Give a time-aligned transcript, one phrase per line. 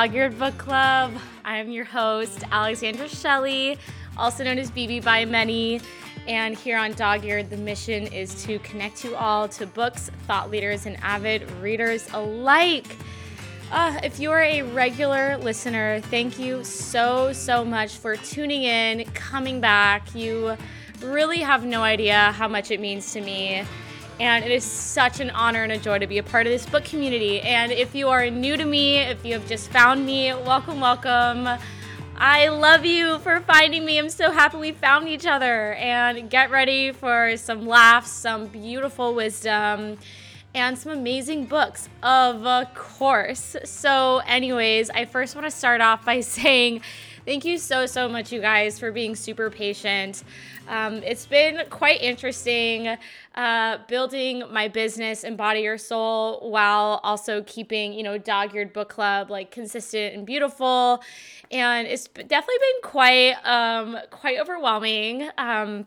[0.00, 1.12] Dog Eared Book Club.
[1.44, 3.76] I'm your host, Alexandra Shelley,
[4.16, 5.82] also known as BB by many.
[6.26, 10.50] And here on Dog Eared, the mission is to connect you all to books, thought
[10.50, 12.86] leaders, and avid readers alike.
[13.70, 19.04] Uh, if you are a regular listener, thank you so, so much for tuning in,
[19.12, 20.14] coming back.
[20.14, 20.56] You
[21.02, 23.66] really have no idea how much it means to me.
[24.20, 26.66] And it is such an honor and a joy to be a part of this
[26.66, 27.40] book community.
[27.40, 31.48] And if you are new to me, if you have just found me, welcome, welcome.
[32.16, 33.98] I love you for finding me.
[33.98, 35.72] I'm so happy we found each other.
[35.72, 39.96] And get ready for some laughs, some beautiful wisdom,
[40.54, 43.56] and some amazing books, of course.
[43.64, 46.82] So, anyways, I first want to start off by saying
[47.24, 50.24] thank you so, so much, you guys, for being super patient.
[50.70, 52.96] Um, it's been quite interesting
[53.34, 58.88] uh, building my business, Embody Your Soul, while also keeping, you know, Dog Eared Book
[58.88, 61.02] Club like consistent and beautiful.
[61.50, 65.28] And it's definitely been quite, um, quite overwhelming.
[65.36, 65.86] Um,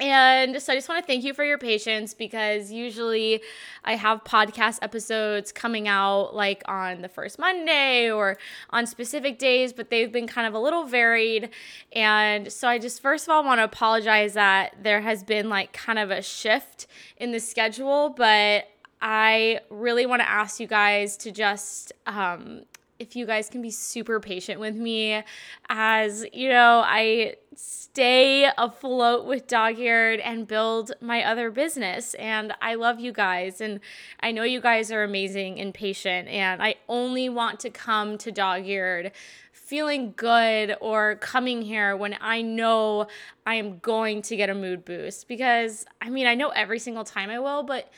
[0.00, 3.40] and so I just want to thank you for your patience because usually
[3.84, 8.36] I have podcast episodes coming out like on the first Monday or
[8.70, 11.50] on specific days, but they've been kind of a little varied.
[11.92, 15.72] And so I just first of all want to apologize that there has been like
[15.72, 18.64] kind of a shift in the schedule, but
[19.00, 22.62] I really want to ask you guys to just um,
[22.98, 25.22] if you guys can be super patient with me
[25.68, 32.14] as you know i stay afloat with dog eared and build my other business.
[32.14, 33.80] And i love you guys and
[34.20, 38.32] i know you guys are amazing and patient and i only want to come to
[38.32, 39.12] dog eared
[39.52, 43.06] feeling good or coming here when i know
[43.46, 45.28] i am going to get a mood boost.
[45.28, 47.90] Because i mean i know every single time i will but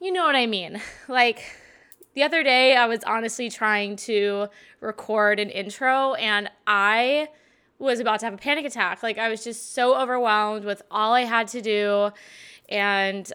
[0.00, 0.80] you know what i mean.
[1.08, 1.44] Like
[2.14, 4.48] the other day, I was honestly trying to
[4.80, 7.28] record an intro and I
[7.78, 9.02] was about to have a panic attack.
[9.02, 12.10] Like, I was just so overwhelmed with all I had to do.
[12.68, 13.30] And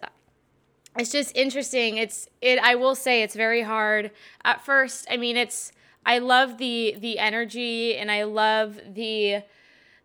[0.97, 1.97] it's just interesting.
[1.97, 4.11] It's, it, I will say it's very hard
[4.43, 5.05] at first.
[5.11, 5.73] I mean, it's,
[6.05, 9.43] I love the, the energy and I love the,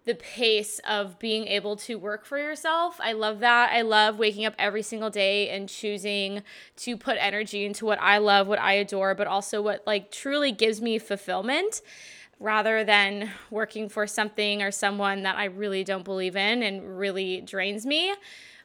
[0.05, 3.01] the pace of being able to work for yourself.
[3.01, 3.73] I love that.
[3.73, 6.43] I love waking up every single day and choosing
[6.77, 10.53] to put energy into what I love, what I adore, but also what like truly
[10.53, 11.81] gives me fulfillment
[12.39, 17.41] rather than working for something or someone that I really don't believe in and really
[17.41, 18.15] drains me.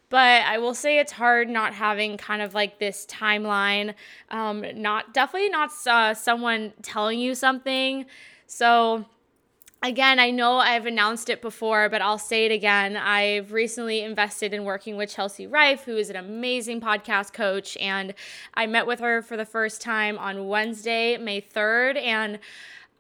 [0.09, 3.93] But I will say it's hard not having kind of like this timeline,
[4.31, 8.05] um, not definitely not uh, someone telling you something.
[8.47, 9.05] So,
[9.81, 12.97] again, I know I've announced it before, but I'll say it again.
[12.97, 18.13] I've recently invested in working with Chelsea Rife, who is an amazing podcast coach, and
[18.53, 22.39] I met with her for the first time on Wednesday, May 3rd, and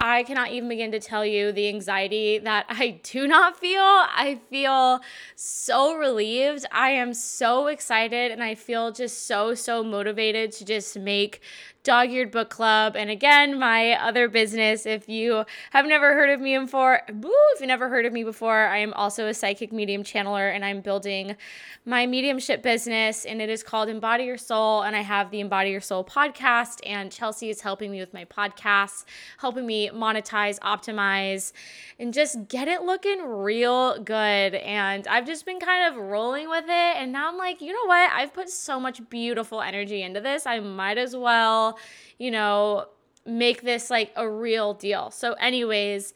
[0.01, 3.81] I cannot even begin to tell you the anxiety that I do not feel.
[3.81, 5.01] I feel
[5.35, 6.65] so relieved.
[6.71, 11.41] I am so excited and I feel just so, so motivated to just make
[11.83, 12.95] Dog Eared Book Club.
[12.97, 14.85] And again, my other business.
[14.85, 18.23] If you have never heard of me before, boo, if you never heard of me
[18.25, 21.37] before, I am also a psychic medium channeler and I'm building
[21.85, 24.81] my mediumship business and it is called Embody Your Soul.
[24.81, 26.79] And I have the Embody Your Soul podcast.
[26.85, 29.05] And Chelsea is helping me with my podcast,
[29.37, 31.53] helping me monetize, optimize,
[31.97, 34.55] and just get it looking real good.
[34.55, 36.69] And I've just been kind of rolling with it.
[36.97, 38.11] And now I'm like, you know what?
[38.11, 40.45] I've put so much beautiful energy into this.
[40.45, 41.68] I might as well
[42.17, 42.87] you know,
[43.25, 45.11] make this like a real deal.
[45.11, 46.13] So, anyways,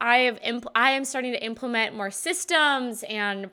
[0.00, 3.50] I have I am starting to implement more systems and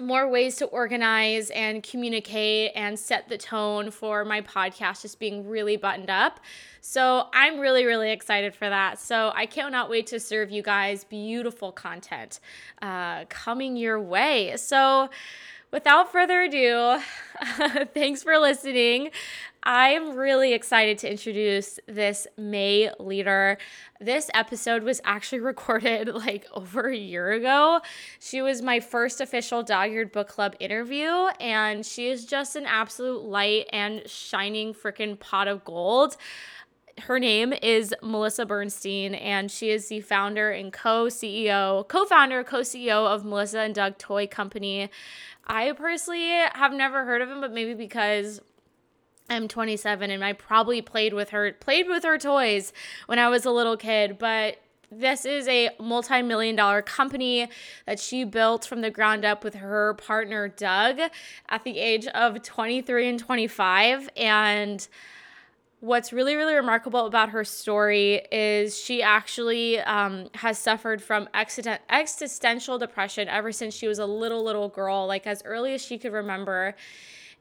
[0.00, 5.46] more ways to organize and communicate and set the tone for my podcast just being
[5.46, 6.40] really buttoned up.
[6.80, 8.98] So I'm really, really excited for that.
[8.98, 12.40] So I cannot wait to serve you guys beautiful content
[12.80, 14.56] uh, coming your way.
[14.56, 15.10] So
[15.72, 17.00] without further ado,
[17.94, 19.10] thanks for listening.
[19.62, 23.58] I'm really excited to introduce this May leader.
[24.00, 27.80] This episode was actually recorded like over a year ago.
[28.18, 32.64] She was my first official Dog Eared Book Club interview, and she is just an
[32.64, 36.16] absolute light and shining freaking pot of gold
[37.00, 42.44] her name is Melissa Bernstein, and she is the founder and co CEO, co founder,
[42.44, 44.90] co CEO of Melissa and Doug Toy Company.
[45.46, 48.40] I personally have never heard of him, but maybe because
[49.28, 52.72] I'm 27 and I probably played with her played with her toys
[53.06, 54.58] when I was a little kid, but
[54.92, 57.48] this is a multi-million dollar company
[57.86, 60.98] that she built from the ground up with her partner Doug
[61.48, 64.88] at the age of 23 and 25 and
[65.80, 72.78] what's really, really remarkable about her story is she actually um, has suffered from existential
[72.78, 76.12] depression ever since she was a little, little girl, like as early as she could
[76.12, 76.74] remember.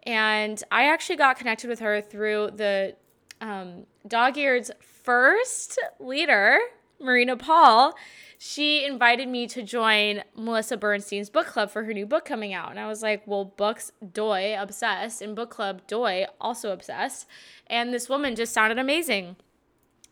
[0.04, 2.96] And I actually got connected with her through the
[3.42, 6.60] um, Dog Eared's first leader,
[7.02, 7.94] Marina Paul
[8.42, 12.70] she invited me to join Melissa Bernstein's book club for her new book coming out.
[12.70, 17.28] And I was like, well, books, doy, obsessed, and book club, doy, also obsessed.
[17.68, 19.36] And this woman just sounded amazing.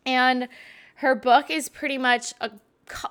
[0.05, 0.49] And
[0.95, 2.51] her book is pretty much a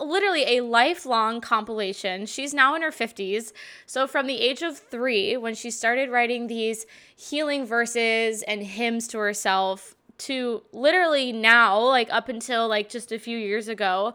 [0.00, 2.26] literally a lifelong compilation.
[2.26, 3.52] She's now in her 50s.
[3.86, 6.84] So, from the age of three, when she started writing these
[7.14, 13.18] healing verses and hymns to herself, to literally now, like up until like just a
[13.18, 14.12] few years ago,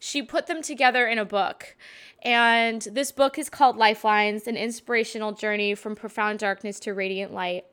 [0.00, 1.76] she put them together in a book.
[2.22, 7.66] And this book is called Lifelines An Inspirational Journey from Profound Darkness to Radiant Light.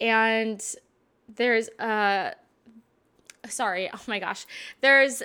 [0.00, 0.64] And
[1.28, 2.34] there's a,
[3.46, 4.46] sorry, oh my gosh,
[4.80, 5.22] there's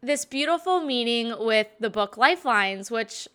[0.00, 3.26] this beautiful meaning with the book Lifelines, which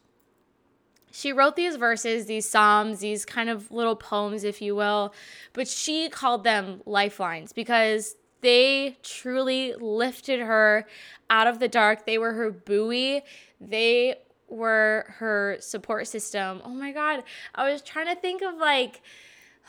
[1.11, 5.13] she wrote these verses, these psalms, these kind of little poems, if you will,
[5.51, 10.85] but she called them lifelines because they truly lifted her
[11.29, 12.05] out of the dark.
[12.05, 13.23] They were her buoy.
[13.59, 14.17] They
[14.47, 16.61] were her support system.
[16.63, 17.23] Oh my God.
[17.55, 19.01] I was trying to think of like,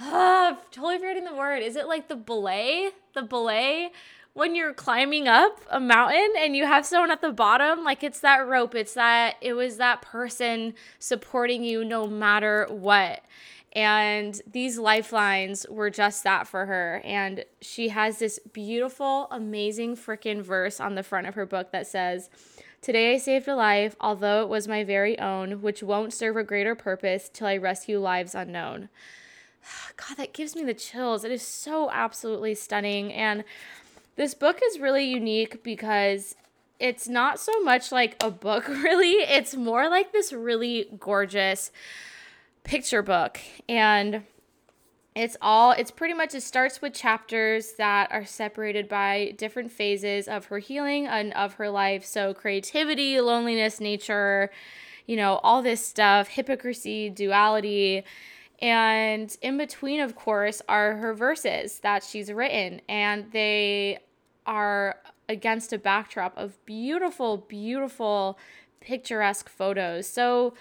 [0.00, 1.62] oh, totally forgetting the word.
[1.62, 2.90] Is it like the belay?
[3.14, 3.90] The belay?
[4.34, 8.18] When you're climbing up a mountain and you have someone at the bottom, like it's
[8.20, 13.22] that rope, it's that, it was that person supporting you no matter what.
[13.74, 17.00] And these lifelines were just that for her.
[17.04, 21.86] And she has this beautiful, amazing freaking verse on the front of her book that
[21.86, 22.30] says,
[22.80, 26.44] Today I saved a life, although it was my very own, which won't serve a
[26.44, 28.90] greater purpose till I rescue lives unknown.
[29.96, 31.24] God, that gives me the chills.
[31.24, 33.12] It is so absolutely stunning.
[33.12, 33.42] And
[34.16, 36.36] this book is really unique because
[36.78, 39.12] it's not so much like a book, really.
[39.12, 41.72] It's more like this really gorgeous
[42.64, 43.38] picture book
[43.68, 44.22] and
[45.14, 50.26] it's all it's pretty much it starts with chapters that are separated by different phases
[50.26, 52.04] of her healing and of her life.
[52.04, 54.50] So creativity loneliness nature
[55.06, 58.02] you know all this stuff hypocrisy duality
[58.60, 63.98] and in between of course are her verses that she's written and they
[64.46, 64.96] are
[65.28, 68.38] against a backdrop of beautiful beautiful
[68.84, 70.06] picturesque photos.
[70.06, 70.54] So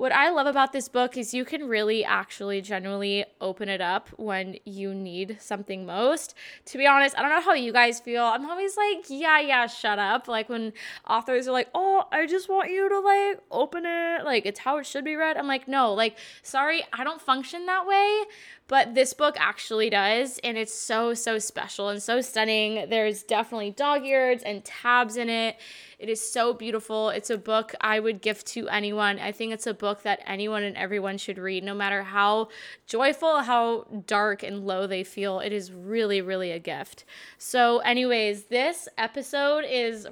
[0.00, 4.08] what I love about this book is you can really actually genuinely open it up
[4.16, 6.32] when you need something most.
[6.64, 8.24] To be honest, I don't know how you guys feel.
[8.24, 10.26] I'm always like, yeah, yeah, shut up.
[10.26, 10.72] Like when
[11.06, 14.24] authors are like, oh, I just want you to like open it.
[14.24, 15.36] Like it's how it should be read.
[15.36, 18.22] I'm like, no, like, sorry, I don't function that way.
[18.70, 20.38] But this book actually does.
[20.42, 22.88] And it's so, so special and so stunning.
[22.88, 25.58] There's definitely dog ears and tabs in it
[26.00, 27.10] it is so beautiful.
[27.10, 29.18] It's a book I would gift to anyone.
[29.18, 32.48] I think it's a book that anyone and everyone should read, no matter how
[32.86, 35.40] joyful, how dark and low they feel.
[35.40, 37.04] It is really, really a gift.
[37.36, 40.08] So, anyways, this episode is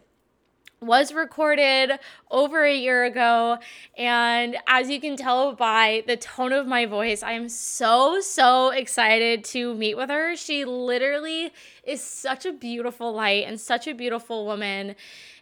[0.81, 1.93] was recorded
[2.31, 3.59] over a year ago.
[3.97, 8.71] And as you can tell by the tone of my voice, I am so, so
[8.71, 10.37] excited to meet with her.
[10.37, 11.53] She literally
[11.85, 14.95] is such a beautiful light and such a beautiful woman.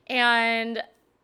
[0.06, 0.82] And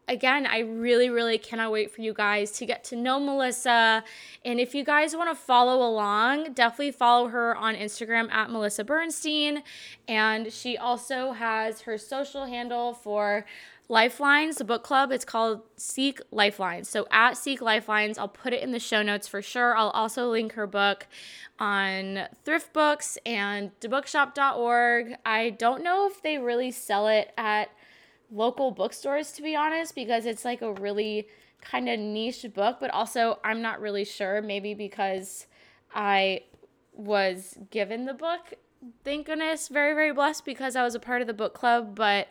[0.08, 4.04] again, I really, really cannot wait for you guys to get to know Melissa.
[4.44, 8.84] And if you guys want to follow along, definitely follow her on Instagram at Melissa
[8.84, 9.62] Bernstein.
[10.08, 13.46] And she also has her social handle for
[13.92, 15.12] Lifelines, the book club.
[15.12, 16.88] It's called Seek Lifelines.
[16.88, 19.76] So at Seek Lifelines, I'll put it in the show notes for sure.
[19.76, 21.06] I'll also link her book
[21.58, 25.16] on thrift books and thebookshop.org.
[25.26, 27.68] I don't know if they really sell it at
[28.30, 31.28] local bookstores to be honest because it's like a really
[31.60, 35.46] kind of niche book but also I'm not really sure maybe because
[35.94, 36.44] I
[36.94, 38.54] was given the book
[39.04, 42.28] thank goodness very very blessed because I was a part of the book club but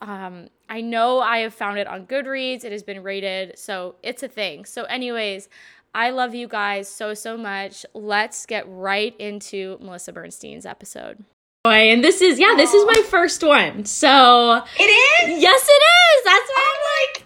[0.00, 4.22] um, I know I have found it on Goodreads it has been rated so it's
[4.22, 5.48] a thing so anyways
[5.94, 11.24] I love you guys so so much let's get right into Melissa Bernstein's episode
[11.64, 13.86] Boy, and this is yeah, this is my first one.
[13.86, 15.42] So it is.
[15.42, 16.24] Yes, it is.
[16.24, 17.23] That's why I'm like,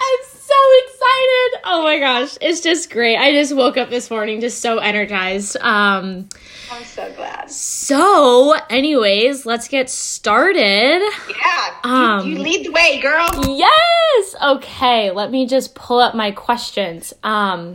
[0.00, 0.54] I'm so
[0.84, 1.60] excited.
[1.64, 3.16] Oh my gosh, it's just great.
[3.16, 5.56] I just woke up this morning just so energized.
[5.60, 6.28] Um,
[6.72, 7.50] I'm so glad.
[7.50, 11.02] So, anyways, let's get started.
[11.28, 13.28] Yeah, um, you, you lead the way, girl.
[13.46, 14.34] Yes.
[14.42, 17.12] Okay, let me just pull up my questions.
[17.22, 17.72] Um,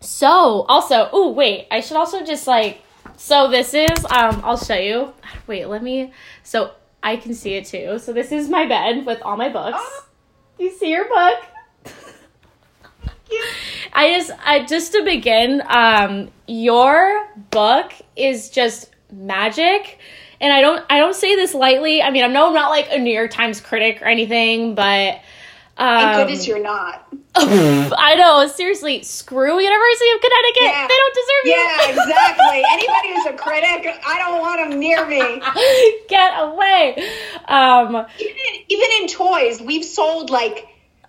[0.00, 2.82] so also, oh wait, I should also just like
[3.16, 5.12] So this is um I'll show you.
[5.46, 7.98] Wait, let me so I can see it too.
[7.98, 9.78] So this is my bed with all my books.
[9.80, 10.04] Oh.
[10.58, 11.38] You see your book?
[13.92, 19.98] I just I just to begin, um your book is just magic.
[20.40, 22.02] And I don't I don't say this lightly.
[22.02, 25.20] I mean, I know I'm not like a New York Times critic or anything, but
[25.78, 27.06] um, goodness you're not.
[27.34, 30.62] I know, seriously, screw University of Connecticut.
[30.62, 30.86] Yeah.
[30.86, 31.52] They don't deserve you.
[31.52, 32.62] Yeah, exactly.
[32.72, 35.40] Anybody who's a critic, I don't want them near me.
[36.08, 37.08] Get away.
[37.48, 40.68] Um, Even in, even in toys, we've sold like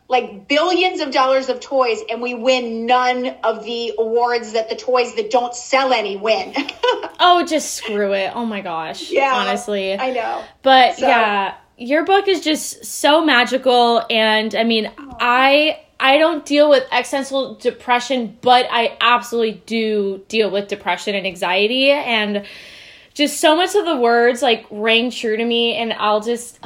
[0.10, 4.76] like billions of dollars of toys, and we win none of the awards that the
[4.76, 6.54] toys that don't sell any win.
[7.20, 8.32] oh, just screw it.
[8.36, 9.10] Oh my gosh.
[9.10, 9.98] yeah, Honestly.
[9.98, 10.44] I know.
[10.62, 15.18] But So- yeah, your book is just so magical and I mean, oh.
[15.20, 21.26] I I don't deal with existential depression, but I absolutely do deal with depression and
[21.26, 22.46] anxiety and
[23.14, 26.60] just so much of the words like rang true to me and I'll just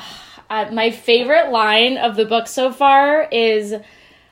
[0.50, 3.74] uh, my favorite line of the book so far is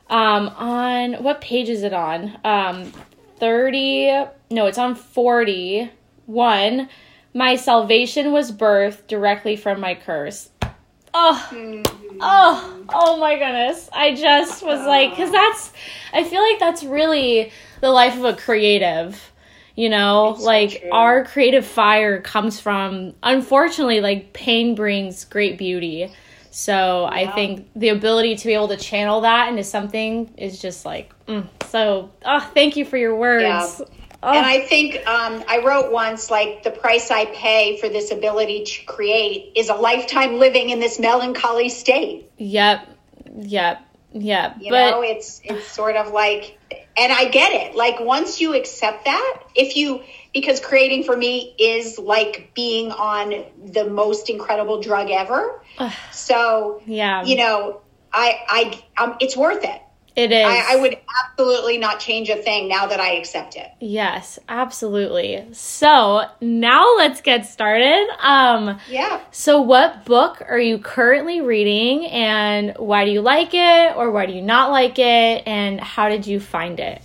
[0.07, 2.37] um on what page is it on?
[2.43, 2.91] Um
[3.39, 6.89] 30 no, it's on 41.
[7.33, 10.49] My salvation was birthed directly from my curse.
[11.13, 11.83] Oh,
[12.21, 13.89] oh, oh my goodness.
[13.91, 15.71] I just was like, because that's,
[16.13, 19.31] I feel like that's really the life of a creative.
[19.75, 20.89] You know, It's like true.
[20.91, 26.11] our creative fire comes from, unfortunately, like pain brings great beauty.
[26.51, 30.85] So I think the ability to be able to channel that into something is just
[30.85, 31.45] like, mm.
[31.65, 33.43] so, oh, thank you for your words.
[33.43, 33.85] Yeah.
[34.23, 38.09] Oh, And I think um, I wrote once like the price I pay for this
[38.11, 42.31] ability to create is a lifetime living in this melancholy state.
[42.37, 42.87] yep,
[43.37, 44.55] yep, yep.
[44.61, 46.57] You but know, it's it's sort of like,
[46.97, 47.75] and I get it.
[47.75, 53.45] Like once you accept that, if you because creating for me is like being on
[53.65, 55.61] the most incredible drug ever.
[56.11, 59.81] So yeah, you know, I I um, it's worth it.
[60.15, 60.45] It is.
[60.45, 63.67] I, I would absolutely not change a thing now that I accept it.
[63.81, 65.45] Yes, absolutely.
[65.53, 68.07] So now let's get started.
[68.21, 69.19] Um, Yeah.
[69.31, 74.25] so what book are you currently reading, and why do you like it, or why
[74.25, 77.01] do you not like it, and how did you find it?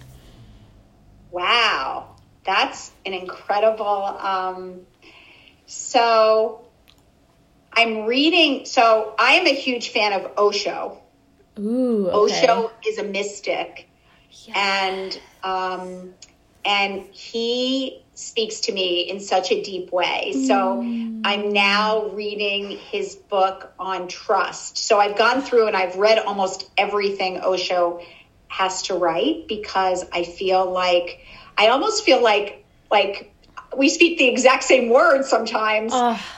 [1.33, 3.87] Wow, that's an incredible.
[3.87, 4.81] Um,
[5.67, 6.69] so
[7.73, 8.67] I'm reading.
[8.67, 11.01] So I am a huge fan of Osho.
[11.61, 12.47] Ooh, okay.
[12.47, 13.89] Osho is a mystic,
[14.55, 16.15] and um,
[16.65, 20.33] and he speaks to me in such a deep way.
[20.47, 20.83] So
[21.25, 24.79] I'm now reading his book on trust.
[24.79, 28.01] So I've gone through and I've read almost everything Osho
[28.49, 31.21] has to write because I feel like
[31.57, 33.35] I almost feel like like
[33.77, 35.93] we speak the exact same words sometimes.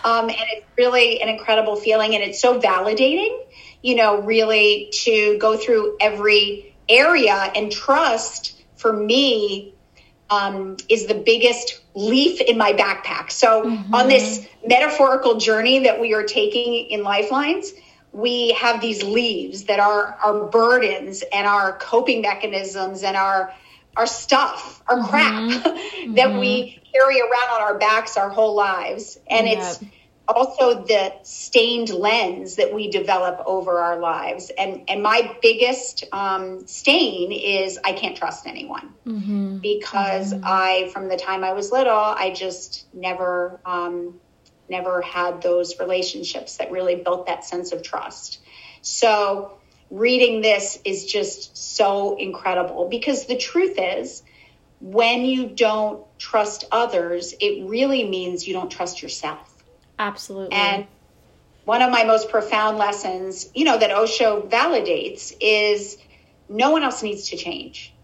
[0.04, 3.36] Um, and it's really an incredible feeling and it's so validating,
[3.82, 9.74] you know, really to go through every area and trust for me
[10.30, 13.30] um, is the biggest leaf in my backpack.
[13.30, 13.94] So mm-hmm.
[13.94, 17.72] on this metaphorical journey that we are taking in Lifelines,
[18.12, 23.54] we have these leaves that are our burdens and our coping mechanisms and our
[23.94, 26.14] our stuff, our crap mm-hmm.
[26.14, 26.92] that we mm-hmm.
[26.94, 29.18] carry around on our backs our whole lives.
[29.28, 29.90] And it's Yep.
[30.28, 34.50] Also the stained lens that we develop over our lives.
[34.56, 39.58] And and my biggest um, stain is I can't trust anyone Mm-hmm.
[39.58, 44.20] because I, from the time I was little, I just never, um,
[44.68, 48.38] never had those relationships that really built that sense of trust.
[48.82, 49.58] So
[49.90, 54.22] reading this is just so incredible because the truth is,
[54.80, 59.51] when you don't trust others, it really means you don't trust yourself.
[60.02, 60.56] Absolutely.
[60.56, 60.86] And
[61.64, 65.96] one of my most profound lessons, you know, that Osho validates is
[66.48, 67.94] no one else needs to change.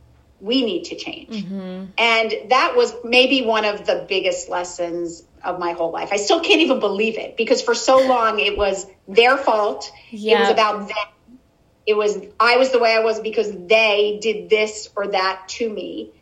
[0.40, 1.44] We need to change.
[1.44, 1.86] Mm-hmm.
[1.98, 6.10] And that was maybe one of the biggest lessons of my whole life.
[6.12, 9.90] I still can't even believe it because for so long it was their fault.
[10.12, 11.38] It was about them.
[11.84, 15.68] It was I was the way I was because they did this or that to
[15.68, 16.12] me.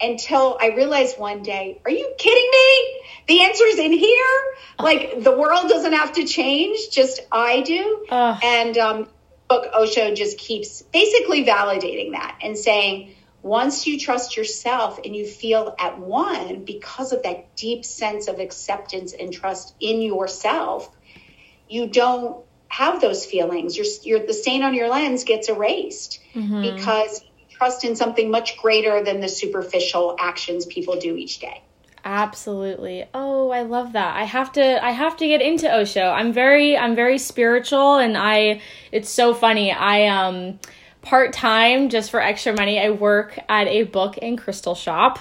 [0.00, 3.00] Until I realized one day, are you kidding me?
[3.28, 4.42] The answer's in here.
[4.78, 8.06] Like the world doesn't have to change, just I do.
[8.42, 9.08] And um,
[9.48, 15.26] book Osho just keeps basically validating that and saying once you trust yourself and you
[15.26, 20.90] feel at one because of that deep sense of acceptance and trust in yourself,
[21.68, 23.76] you don't have those feelings.
[23.76, 26.20] Your, your the stain on your lens gets erased
[26.62, 27.28] because you
[27.64, 31.62] trust in something much greater than the superficial actions people do each day.
[32.04, 33.06] Absolutely.
[33.14, 34.14] Oh, I love that.
[34.14, 36.02] I have to I have to get into Osho.
[36.02, 38.60] I'm very I'm very spiritual and I
[38.92, 39.72] it's so funny.
[39.72, 40.58] I um
[41.00, 42.78] part time just for extra money.
[42.78, 45.18] I work at a book and crystal shop,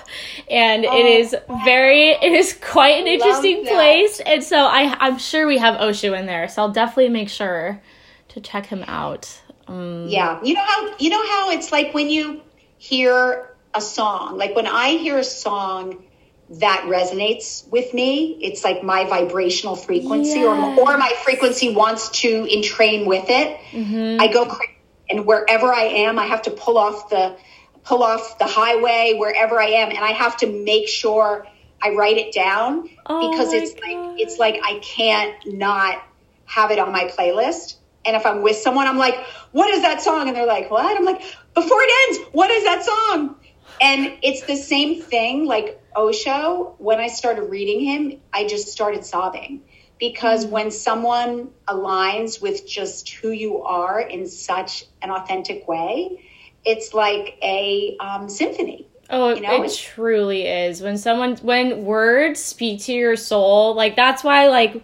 [0.50, 4.20] and oh, it is very it is quite an interesting place.
[4.20, 7.82] And so I I'm sure we have Osho in there, so I'll definitely make sure
[8.28, 9.40] to check him out.
[9.68, 12.42] Um, yeah, you know how you know how it's like when you
[12.78, 14.38] hear a song.
[14.38, 16.04] Like when I hear a song
[16.50, 20.80] that resonates with me, it's like my vibrational frequency, yes.
[20.80, 23.60] or or my frequency wants to entrain with it.
[23.72, 24.22] Mm-hmm.
[24.22, 24.74] I go crazy
[25.10, 27.36] and wherever I am, I have to pull off the
[27.84, 31.46] pull off the highway wherever I am, and I have to make sure
[31.82, 33.82] I write it down oh because it's God.
[33.84, 36.04] like it's like I can't not
[36.46, 37.76] have it on my playlist.
[38.06, 39.16] And if I'm with someone, I'm like,
[39.52, 41.22] "What is that song?" And they're like, "What?" I'm like,
[41.54, 43.36] "Before it ends, what is that song?"
[43.82, 45.46] And it's the same thing.
[45.46, 49.62] Like Osho, when I started reading him, I just started sobbing
[50.00, 56.22] because when someone aligns with just who you are in such an authentic way,
[56.66, 58.88] it's like a um, symphony.
[59.10, 59.64] Oh, you know?
[59.64, 60.82] it truly is.
[60.82, 64.84] When someone, when words speak to your soul, like that's why, like,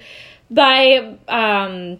[0.52, 2.00] by, um,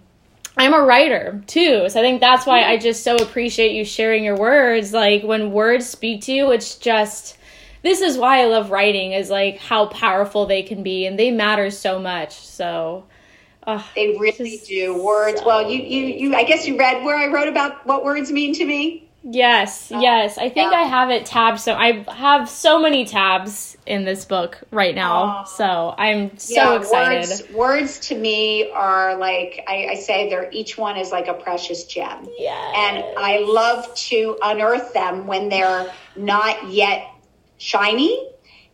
[0.58, 1.88] I'm a writer too.
[1.90, 4.92] So I think that's why I just so appreciate you sharing your words.
[4.92, 7.38] Like, when words speak to you, it's just,
[7.82, 11.32] this is why I love writing is like how powerful they can be and they
[11.32, 12.38] matter so much.
[12.38, 13.06] So
[13.66, 15.02] ah, they really do.
[15.02, 15.40] Words.
[15.40, 15.46] So...
[15.46, 18.54] Well, you, you, you, I guess you read where I wrote about what words mean
[18.56, 19.09] to me.
[19.22, 20.38] Yes, yes.
[20.38, 20.80] I think yeah.
[20.80, 21.60] I have it tabbed.
[21.60, 25.44] So I have so many tabs in this book right now.
[25.44, 27.30] So I'm so yeah, excited.
[27.30, 31.34] Words, words to me are like I, I, say, they're each one is like a
[31.34, 32.30] precious gem.
[32.38, 32.72] Yeah.
[32.76, 37.06] And I love to unearth them when they're not yet
[37.58, 38.30] shiny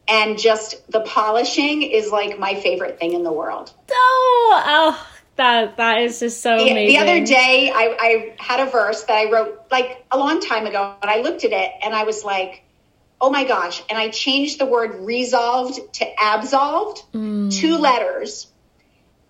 [0.08, 3.74] and just the polishing is like my favorite thing in the world.
[3.92, 6.88] Oh, oh that that is just so the, amazing.
[6.88, 10.66] The other day, I, I had a verse that I wrote like a long time
[10.66, 12.64] ago, and I looked at it and I was like,
[13.20, 17.54] "Oh my gosh!" And I changed the word resolved to absolved, mm.
[17.54, 18.48] two letters,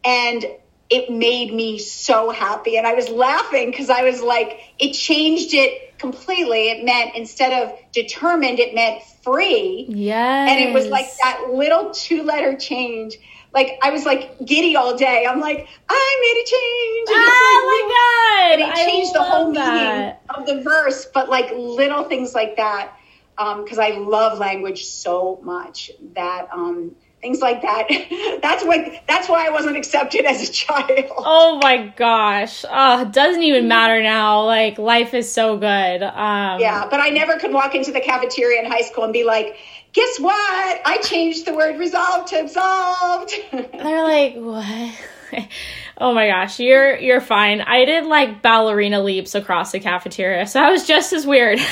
[0.04, 0.46] and
[0.90, 2.78] it made me so happy.
[2.78, 6.70] And I was laughing because I was like, it changed it completely.
[6.70, 9.86] It meant instead of determined, it meant free.
[9.90, 10.48] Yeah.
[10.48, 13.18] And it was like that little two letter change.
[13.56, 15.26] Like I was like giddy all day.
[15.26, 17.10] I'm like, I made a change.
[17.10, 18.60] And oh like, my god!
[18.60, 19.74] And it changed the whole that.
[19.74, 22.92] meaning of the verse, but like little things like that.
[23.38, 27.88] Because um, I love language so much that um, things like that.
[28.42, 29.04] that's what.
[29.08, 31.12] That's why I wasn't accepted as a child.
[31.18, 32.66] Oh my gosh!
[32.70, 34.44] Oh, doesn't even matter now.
[34.44, 36.04] Like life is so good.
[36.04, 39.24] Um, yeah, but I never could walk into the cafeteria in high school and be
[39.24, 39.58] like,
[39.96, 40.82] "Guess what?
[40.86, 44.94] I changed the word resolved to absolved." They're like, "What?"
[45.98, 47.62] oh my gosh, you're you're fine.
[47.62, 51.60] I did like ballerina leaps across the cafeteria, so that was just as weird.
[51.60, 51.66] Yay!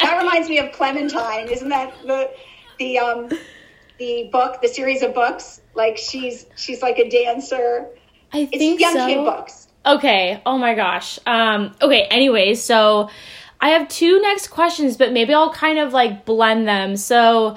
[0.00, 1.48] That reminds me of Clementine.
[1.48, 2.30] Isn't that the
[2.78, 3.28] the um
[3.98, 5.60] the book, the series of books.
[5.74, 7.88] Like she's she's like a dancer.
[8.32, 9.06] I think it's young so.
[9.06, 9.68] kid books.
[9.84, 10.40] Okay.
[10.44, 11.18] Oh my gosh.
[11.26, 11.74] Um.
[11.80, 12.02] Okay.
[12.02, 13.10] Anyways, so
[13.60, 16.96] I have two next questions, but maybe I'll kind of like blend them.
[16.96, 17.56] So.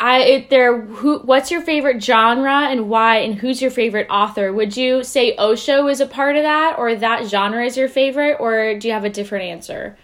[0.00, 4.52] I it, there who what's your favorite genre and why and who's your favorite author?
[4.52, 8.36] Would you say Osho is a part of that or that genre is your favorite
[8.38, 9.98] or do you have a different answer?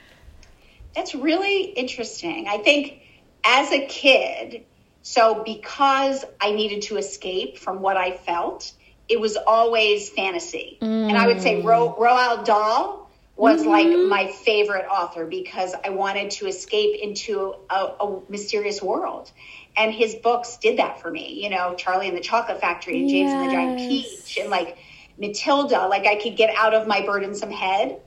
[0.96, 2.46] That's really interesting.
[2.48, 3.02] I think
[3.44, 4.64] as a kid,
[5.02, 8.72] so because I needed to escape from what I felt,
[9.08, 10.78] it was always fantasy.
[10.80, 11.10] Mm.
[11.10, 13.03] And I would say Ro- Roald Dahl
[13.36, 13.70] was mm-hmm.
[13.70, 19.30] like my favorite author because I wanted to escape into a, a, mysterious world.
[19.76, 21.42] And his books did that for me.
[21.42, 23.34] You know, Charlie and the Chocolate Factory and James yes.
[23.34, 24.78] and the Giant Peach and like
[25.18, 25.88] Matilda.
[25.88, 28.00] Like I could get out of my burdensome head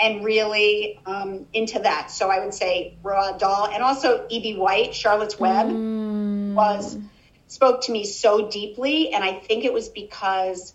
[0.00, 2.10] and really um, into that.
[2.10, 4.56] So I would say Roald Dahl and also E.B.
[4.56, 5.68] White, Charlotte's Web.
[5.68, 6.14] Mm
[6.54, 6.96] was
[7.48, 9.12] spoke to me so deeply.
[9.12, 10.72] And I think it was because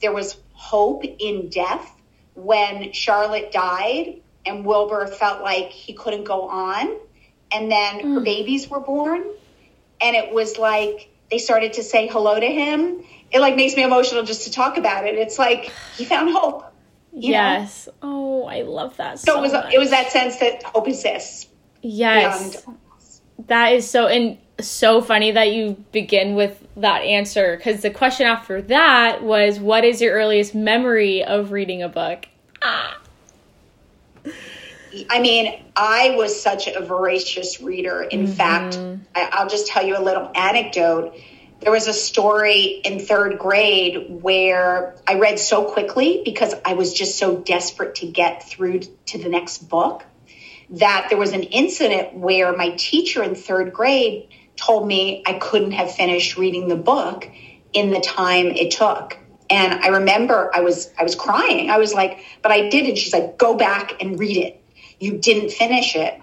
[0.00, 1.88] there was hope in death
[2.34, 6.96] when Charlotte died and Wilbur felt like he couldn't go on.
[7.52, 8.14] And then mm.
[8.14, 9.22] her babies were born.
[10.00, 13.04] And it was like they started to say hello to him.
[13.30, 15.14] It like makes me emotional just to talk about it.
[15.16, 16.64] It's like he found hope.
[17.12, 17.86] yes.
[17.86, 17.92] Know?
[18.02, 19.18] Oh, I love that.
[19.18, 19.74] So, so it was much.
[19.74, 21.48] it was that sense that hope exists.
[21.82, 22.66] Yes.
[23.46, 28.26] That is so and so funny that you begin with that answer because the question
[28.26, 32.26] after that was what is your earliest memory of reading a book
[32.62, 32.98] ah.
[35.10, 38.02] I mean, I was such a voracious reader.
[38.02, 38.32] In mm-hmm.
[38.32, 38.78] fact,
[39.14, 41.14] I, will just tell you a little anecdote.
[41.60, 46.92] There was a story in third grade where I read so quickly because I was
[46.92, 50.04] just so desperate to get through to the next book
[50.72, 55.72] that there was an incident where my teacher in third grade told me I couldn't
[55.72, 57.28] have finished reading the book
[57.72, 59.18] in the time it took.
[59.50, 61.70] And I remember I was I was crying.
[61.70, 62.86] I was like, but I did.
[62.86, 64.64] And she's like, go back and read it.
[64.98, 66.18] You didn't finish it.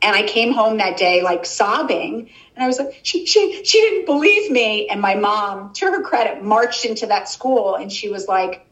[0.00, 2.28] And I came home that day like sobbing.
[2.56, 4.88] And I was like, she, she, she didn't believe me.
[4.88, 8.66] And my mom, to her credit, marched into that school and she was like,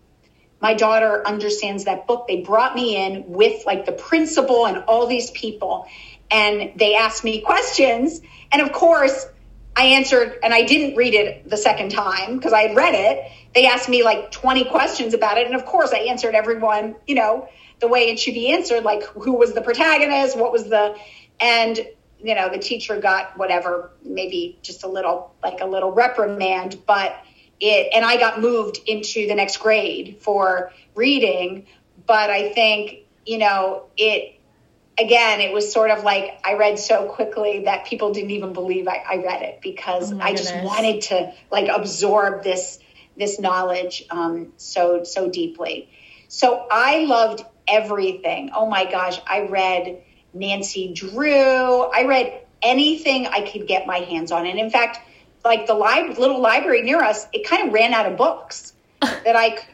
[0.61, 2.27] my daughter understands that book.
[2.29, 5.87] They brought me in with like the principal and all these people.
[6.31, 8.21] And they asked me questions.
[8.53, 9.27] And of course,
[9.77, 13.33] I answered, and I didn't read it the second time because I had read it.
[13.55, 15.47] They asked me like 20 questions about it.
[15.47, 17.49] And of course, I answered everyone, you know,
[17.81, 20.97] the way it should be answered like who was the protagonist, what was the,
[21.41, 21.79] and,
[22.23, 27.17] you know, the teacher got whatever, maybe just a little, like a little reprimand, but
[27.61, 31.67] it, and I got moved into the next grade for reading.
[32.07, 34.41] But I think, you know, it,
[34.99, 38.89] again, it was sort of like I read so quickly that people didn't even believe
[38.89, 42.79] I, I read it because oh I just wanted to like absorb this
[43.17, 45.91] this knowledge um, so so deeply.
[46.29, 48.51] So I loved everything.
[48.55, 51.83] Oh my gosh, I read Nancy Drew.
[51.83, 54.99] I read anything I could get my hands on, and in fact,
[55.45, 59.37] like the li- little library near us, it kind of ran out of books that
[59.37, 59.67] I could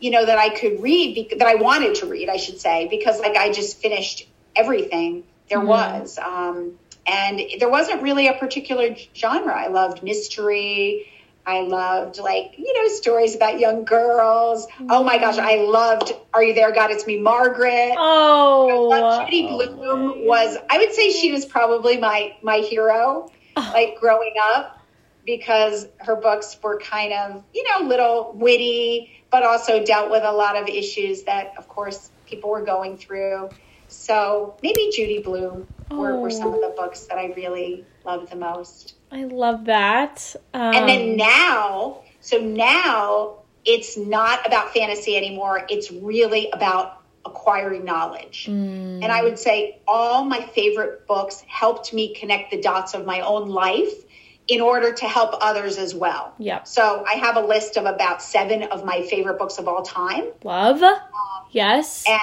[0.00, 3.20] you know that I could read that I wanted to read, I should say, because
[3.20, 5.68] like I just finished everything there mm-hmm.
[5.68, 6.18] was.
[6.18, 9.52] Um, and there wasn't really a particular genre.
[9.52, 11.08] I loved mystery.
[11.44, 14.66] I loved like, you know, stories about young girls.
[14.88, 16.92] Oh my gosh, I loved Are You There, God?
[16.92, 17.94] It's Me, Margaret.
[17.96, 19.24] Oh.
[19.24, 23.70] Judy oh, was I would say she was probably my my hero, oh.
[23.74, 24.78] like growing up,
[25.24, 30.32] because her books were kind of, you know, little witty, but also dealt with a
[30.32, 33.50] lot of issues that of course people were going through.
[33.88, 35.96] So maybe Judy Blume oh.
[35.96, 38.94] were, were, some of the books that I really loved the most.
[39.10, 40.34] I love that.
[40.54, 45.66] Um, and then um, now, so now it's not about fantasy anymore.
[45.68, 48.46] It's really about acquiring knowledge.
[48.48, 49.02] Mm.
[49.02, 53.20] And I would say all my favorite books helped me connect the dots of my
[53.20, 53.92] own life
[54.48, 56.34] in order to help others as well.
[56.38, 56.64] Yeah.
[56.64, 60.24] So I have a list of about seven of my favorite books of all time.
[60.42, 60.82] Love.
[60.82, 61.00] Um,
[61.50, 62.04] yes.
[62.08, 62.20] And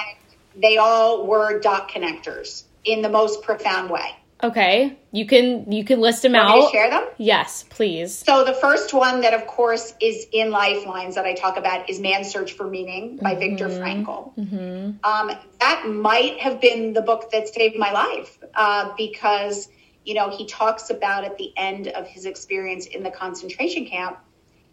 [0.60, 4.16] they all were dot connectors in the most profound way.
[4.42, 6.54] Okay, you can you can list them out.
[6.54, 7.04] Can I share them?
[7.18, 8.14] Yes, please.
[8.16, 12.00] So the first one that, of course, is in Lifelines that I talk about is
[12.00, 13.56] "Man's Search for Meaning" by mm-hmm.
[13.56, 14.34] Viktor Frankl.
[14.36, 15.04] Mm-hmm.
[15.04, 19.68] Um, that might have been the book that saved my life uh, because
[20.04, 24.18] you know he talks about at the end of his experience in the concentration camp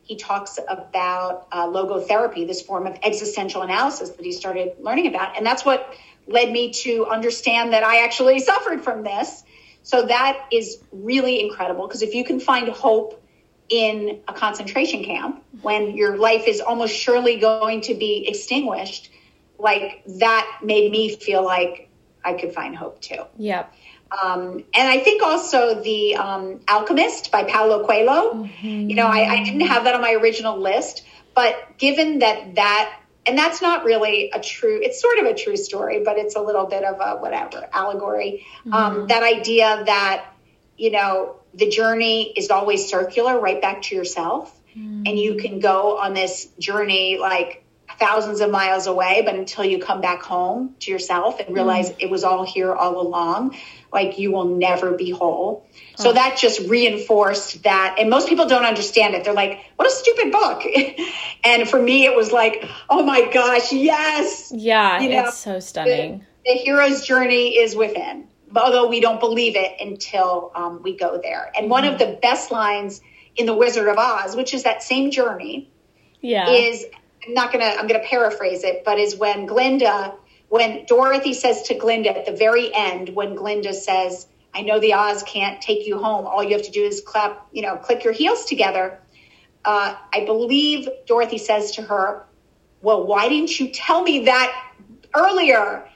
[0.08, 5.36] he talks about uh, logotherapy, this form of existential analysis that he started learning about.
[5.36, 5.94] And that's what
[6.28, 9.44] led me to understand that I actually suffered from this.
[9.84, 13.22] So that is really incredible because if you can find hope
[13.68, 19.10] in a concentration camp when your life is almost surely going to be extinguished,
[19.60, 21.90] like that made me feel like
[22.24, 23.24] I could find hope too.
[23.38, 23.74] Yep.
[24.12, 28.34] Um, and I think also the um, Alchemist by Paulo Coelho.
[28.34, 28.90] Mm-hmm.
[28.90, 31.04] You know, I, I, didn't have that on my original list,
[31.36, 34.80] but given that that and that's not really a true.
[34.82, 38.46] It's sort of a true story, but it's a little bit of a whatever allegory.
[38.66, 38.74] Um, mm-hmm.
[39.02, 40.26] Um, that idea that
[40.78, 45.04] you know the journey is always circular, right back to yourself, mm-hmm.
[45.06, 47.66] and you can go on this journey like
[48.00, 51.96] thousands of miles away, but until you come back home to yourself and realize mm.
[52.00, 53.56] it was all here all along,
[53.92, 55.66] like you will never be whole.
[55.96, 57.96] So that just reinforced that.
[58.00, 59.24] And most people don't understand it.
[59.24, 60.64] They're like, what a stupid book.
[61.44, 64.52] and for me, it was like, oh my gosh, yes.
[64.56, 66.26] Yeah, you know, it's so stunning.
[66.46, 71.20] The, the, hero's journey is within, although we don't believe it until um, we go
[71.22, 71.52] there.
[71.56, 72.12] And mm one of mm-hmm.
[72.12, 73.02] the best lines
[73.36, 75.70] in The Wizard of Oz, which is that same journey,
[76.22, 76.50] yeah.
[76.50, 76.86] is
[77.26, 80.14] I'm not gonna I'm gonna paraphrase it, but is when Glinda
[80.50, 84.94] when Dorothy says to Glinda at the very end, when Glinda says, I know the
[84.94, 86.26] Oz can't take you home.
[86.26, 89.00] All you have to do is clap, you know, click your heels together.
[89.66, 92.26] Uh, I believe Dorothy says to her,
[92.82, 94.74] Well, why didn't you tell me that
[95.14, 95.88] earlier?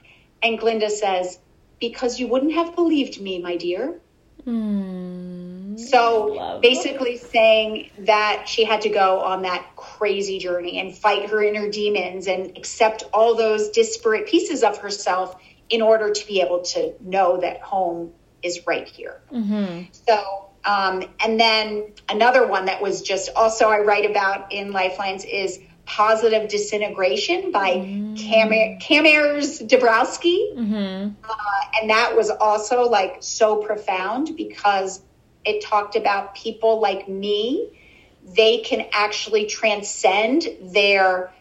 [0.44, 1.40] And Glinda says,
[1.80, 4.00] Because you wouldn't have believed me, my dear.
[4.46, 5.31] Mm,
[5.78, 11.44] so basically, saying that she had to go on that crazy journey and fight her
[11.44, 15.36] inner demons and accept all those disparate pieces of herself
[15.70, 18.12] in order to be able to know that home
[18.44, 19.22] is right here.
[19.32, 19.84] Mm-hmm.
[20.08, 25.26] So, um, and then another one that was just also I write about in Lifelines
[25.26, 28.14] is Positive Disintegration by mm-hmm.
[28.16, 30.56] Kazimierz Dabrowski.
[30.56, 31.10] Mm-hmm.
[31.24, 31.36] Uh,
[31.82, 35.02] and that was also like so profound because
[35.45, 37.77] it talked about people like me.
[38.23, 41.34] They can actually transcend their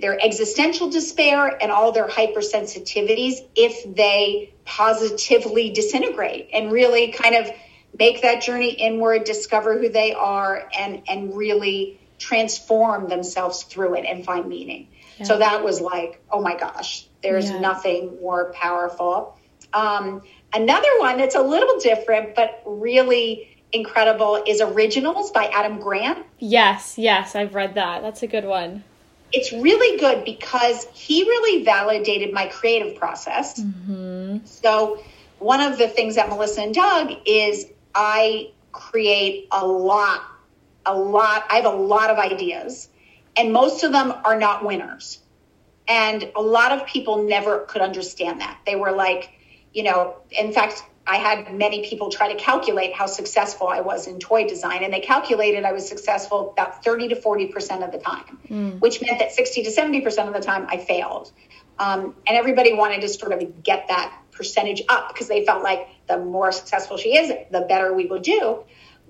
[0.00, 7.50] their existential despair and all their hypersensitivities if they positively disintegrate and really kind of
[7.98, 14.06] make that journey inward, discover who they are, and and really transform themselves through it
[14.06, 14.88] and find meaning.
[15.18, 15.26] Yeah.
[15.26, 17.60] So that was like, oh my gosh, there's yeah.
[17.60, 19.38] nothing more powerful.
[19.72, 20.22] Um,
[20.54, 26.24] another one that's a little different, but really incredible is Originals by Adam Grant.
[26.38, 28.02] Yes, yes, I've read that.
[28.02, 28.84] That's a good one.
[29.32, 33.60] It's really good because he really validated my creative process.
[33.60, 34.44] Mm-hmm.
[34.44, 35.02] So,
[35.38, 40.22] one of the things that Melissa and Doug is I create a lot
[40.86, 42.88] a lot, I have a lot of ideas,
[43.36, 45.20] and most of them are not winners.
[45.88, 48.58] And a lot of people never could understand that.
[48.66, 49.30] They were like,
[49.72, 54.06] you know, in fact, I had many people try to calculate how successful I was
[54.06, 57.98] in toy design, and they calculated I was successful about 30 to 40% of the
[57.98, 58.80] time, mm.
[58.80, 61.32] which meant that 60 to 70% of the time I failed.
[61.78, 65.88] Um, and everybody wanted to sort of get that percentage up because they felt like
[66.06, 68.64] the more successful she is, the better we will do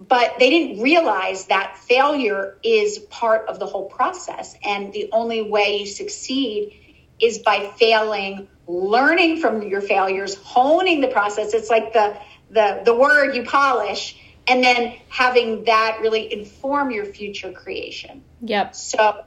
[0.08, 4.56] but they didn't realize that failure is part of the whole process.
[4.64, 6.80] And the only way you succeed
[7.22, 11.54] is by failing, learning from your failures, honing the process.
[11.54, 12.16] It's like the,
[12.50, 18.24] the, the word you polish, and then having that really inform your future creation.
[18.40, 18.74] Yep.
[18.74, 19.24] So uh,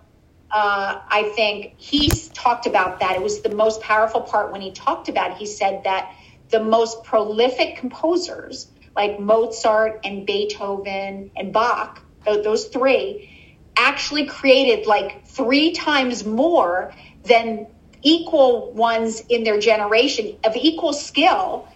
[0.51, 3.15] I think he talked about that.
[3.15, 5.37] It was the most powerful part when he talked about it.
[5.37, 6.13] He said that
[6.49, 13.29] the most prolific composers like Mozart and Beethoven and Bach, those three,
[13.75, 17.67] actually created like three times more than
[18.05, 21.67] equal ones in their generation of equal skill,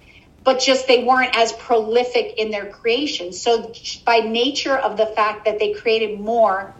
[0.43, 3.33] but just they weren't as prolific in their creation.
[3.33, 3.73] So,
[4.05, 6.73] by nature of the fact that they created more,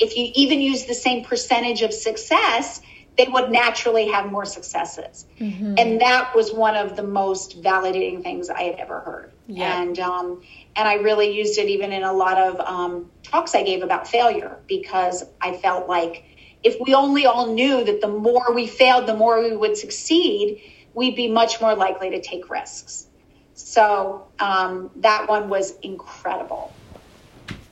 [0.00, 2.80] if you even use the same percentage of success,
[3.18, 5.26] they would naturally have more successes.
[5.38, 5.74] Mm-hmm.
[5.76, 9.30] And that was one of the most validating things I had ever heard.
[9.46, 9.82] Yeah.
[9.82, 10.42] And um,
[10.74, 14.08] and I really used it even in a lot of um, talks I gave about
[14.08, 16.24] failure because I felt like
[16.62, 20.62] if we only all knew that the more we failed, the more we would succeed,
[20.94, 23.06] we'd be much more likely to take risks.
[23.54, 26.76] So um, that one was incredible.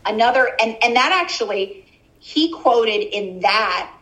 [0.06, 1.84] Another, and and that actually,
[2.18, 3.92] he quoted in that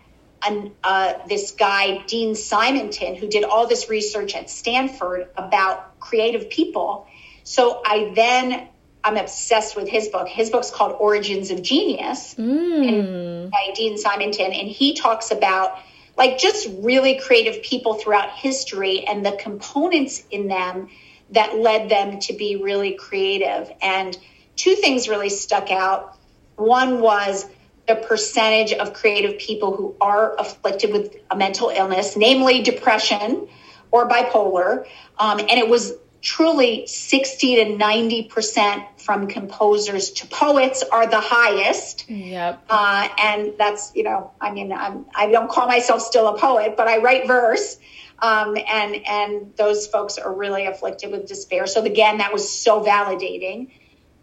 [0.47, 6.51] an, uh, this guy, Dean Simonton, who did all this research at Stanford about creative
[6.51, 7.07] people.
[7.45, 8.69] So I then,
[9.07, 10.27] I'm obsessed with his book.
[10.27, 13.49] His book's called Origins of Genius mm.
[13.49, 14.53] by Dean Simonton.
[14.53, 15.79] And he talks about
[16.17, 20.89] like just really creative people throughout history and the components in them
[21.31, 23.71] that led them to be really creative.
[23.81, 24.19] And
[24.57, 26.19] two things really stuck out.
[26.57, 27.47] One was
[27.87, 33.47] the percentage of creative people who are afflicted with a mental illness, namely depression
[33.93, 34.85] or bipolar.
[35.17, 35.93] Um, and it was
[36.27, 42.11] truly 60 to 90% from composers to poets are the highest.
[42.11, 42.65] Yep.
[42.69, 46.77] Uh, and that's, you know, I mean, I'm, I don't call myself still a poet,
[46.77, 47.79] but I write verse.
[48.19, 51.69] Um, and, and those folks are really afflicted with despair.
[51.69, 53.71] So again, that was so validating.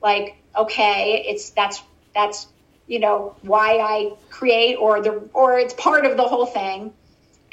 [0.01, 1.81] Like, okay, it's, that's,
[2.13, 2.47] that's
[2.85, 6.93] you know why I create or the or it's part of the whole thing.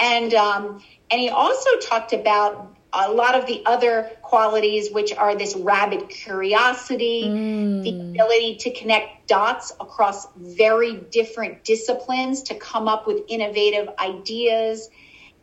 [0.01, 5.37] And um, and he also talked about a lot of the other qualities, which are
[5.37, 7.83] this rabid curiosity, mm.
[7.83, 14.89] the ability to connect dots across very different disciplines to come up with innovative ideas.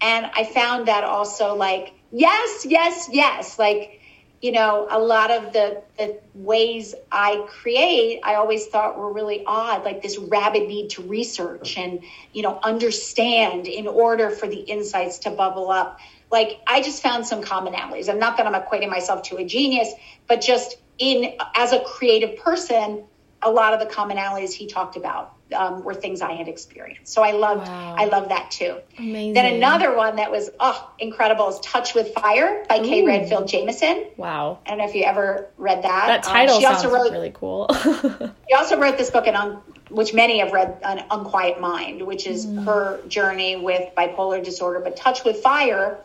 [0.01, 3.97] And I found that also like, yes, yes, yes, like
[4.41, 9.43] you know, a lot of the, the ways I create, I always thought were really
[9.45, 14.59] odd, like this rabid need to research and, you know, understand in order for the
[14.59, 15.99] insights to bubble up.
[16.31, 18.07] Like I just found some commonalities.
[18.09, 19.91] And not that I'm equating myself to a genius,
[20.27, 23.03] but just in as a creative person,
[23.41, 27.13] a lot of the commonalities he talked about um, were things I had experienced.
[27.13, 27.95] So I loved, wow.
[27.97, 28.77] I love that too.
[28.97, 29.33] Amazing.
[29.33, 32.83] Then another one that was oh incredible is Touch with Fire by Ooh.
[32.83, 34.07] Kay Redfield Jamison.
[34.17, 34.59] Wow.
[34.65, 36.07] I don't know if you ever read that.
[36.07, 37.69] That title um, she sounds also wrote, really cool.
[38.49, 42.27] she also wrote this book in un, which many have read, An Unquiet Mind, which
[42.27, 42.65] is mm.
[42.65, 44.79] her journey with bipolar disorder.
[44.79, 45.99] But Touch with Fire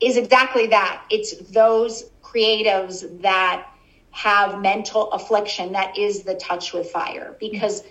[0.00, 1.04] is exactly that.
[1.10, 3.68] It's those creatives that
[4.10, 7.82] have mental affliction that is the touch with fire because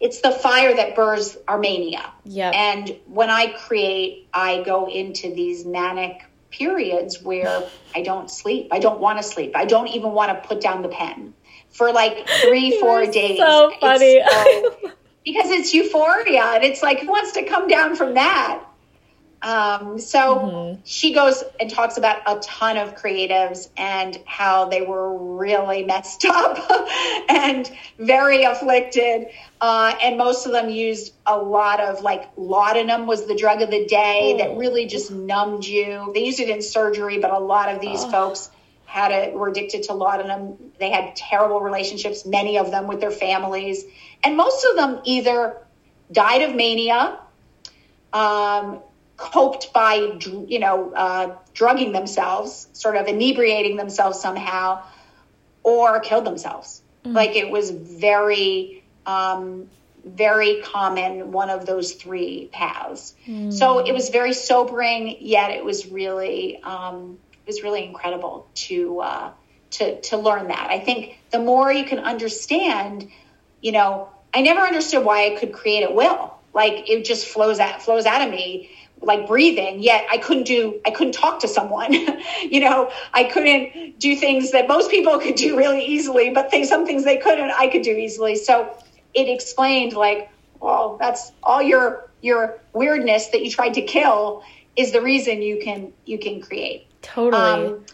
[0.00, 2.12] it's the fire that burns our mania.
[2.24, 2.54] Yep.
[2.54, 7.62] And when I create, I go into these manic periods where
[7.94, 8.68] I don't sleep.
[8.72, 9.52] I don't want to sleep.
[9.56, 11.34] I don't even want to put down the pen
[11.70, 13.38] for like three, four days.
[13.38, 14.22] So funny.
[14.28, 14.92] So,
[15.24, 18.62] because it's euphoria and it's like, who wants to come down from that?
[19.46, 20.80] Um, so mm-hmm.
[20.84, 26.24] she goes and talks about a ton of creatives and how they were really messed
[26.28, 26.58] up
[27.28, 29.28] and very afflicted.
[29.60, 33.70] Uh, and most of them used a lot of like laudanum was the drug of
[33.70, 34.38] the day oh.
[34.38, 36.10] that really just numbed you.
[36.12, 38.10] They used it in surgery, but a lot of these oh.
[38.10, 38.50] folks
[38.84, 40.56] had it were addicted to laudanum.
[40.80, 43.84] They had terrible relationships, many of them with their families,
[44.24, 45.56] and most of them either
[46.10, 47.20] died of mania.
[48.12, 48.80] Um,
[49.16, 49.94] coped by
[50.46, 54.82] you know uh, drugging themselves sort of inebriating themselves somehow
[55.62, 56.82] or killed themselves.
[57.04, 57.14] Mm.
[57.14, 59.68] like it was very um,
[60.04, 63.14] very common one of those three paths.
[63.26, 63.52] Mm.
[63.52, 69.00] so it was very sobering yet it was really um, it was really incredible to
[69.00, 69.30] uh,
[69.70, 70.68] to to learn that.
[70.70, 73.10] I think the more you can understand
[73.62, 76.34] you know i never understood why i could create at will.
[76.52, 78.70] Like it just flows out flows out of me
[79.02, 81.92] like breathing yet i couldn't do i couldn't talk to someone.
[82.42, 86.68] You know i couldn't do things that most people could do really easily but things
[86.68, 88.36] some things they couldn't i could do easily.
[88.36, 88.76] So
[89.14, 90.30] it explained like
[90.60, 94.42] well that's all your your weirdness that you tried to kill
[94.76, 96.86] is the reason you can you can create.
[97.02, 97.42] Totally.
[97.42, 97.84] Um,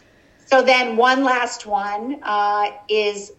[0.46, 3.32] so then one last one uh, is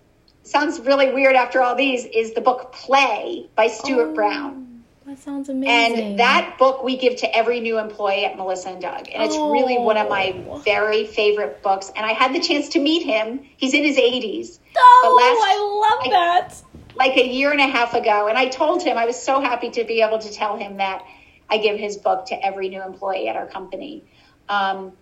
[0.43, 4.13] sounds really weird after all these is the book play by stuart oh.
[4.13, 4.72] brown
[5.05, 5.99] that sounds amazing.
[5.99, 9.07] And that book we give to every new employee at Melissa and Doug.
[9.13, 9.51] And it's oh.
[9.51, 10.57] really one of my oh.
[10.59, 11.91] very favorite books.
[11.95, 13.41] And I had the chance to meet him.
[13.57, 14.59] He's in his 80s.
[14.77, 16.95] Oh, last, I love like, that.
[16.95, 18.27] Like a year and a half ago.
[18.27, 21.03] And I told him, I was so happy to be able to tell him that
[21.49, 24.05] I give his book to every new employee at our company.
[24.47, 24.93] Um,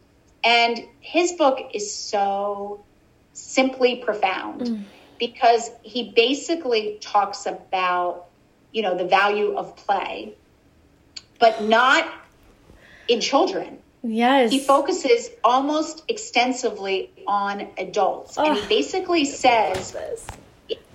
[0.44, 2.84] and his book is so
[3.34, 4.84] simply profound mm.
[5.20, 8.26] because he basically talks about
[8.72, 10.34] you know, the value of play,
[11.40, 12.12] but not
[13.08, 13.80] in children.
[14.04, 14.52] Yes.
[14.52, 18.38] He focuses almost extensively on adults.
[18.38, 19.96] Oh, and he basically says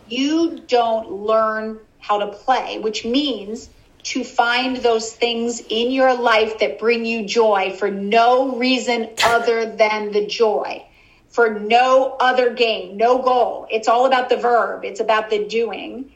[0.09, 3.69] you don't learn how to play, which means
[4.05, 9.75] to find those things in your life that bring you joy for no reason other
[9.75, 10.85] than the joy,
[11.29, 13.67] for no other gain, no goal.
[13.71, 16.13] It's all about the verb, it's about the doing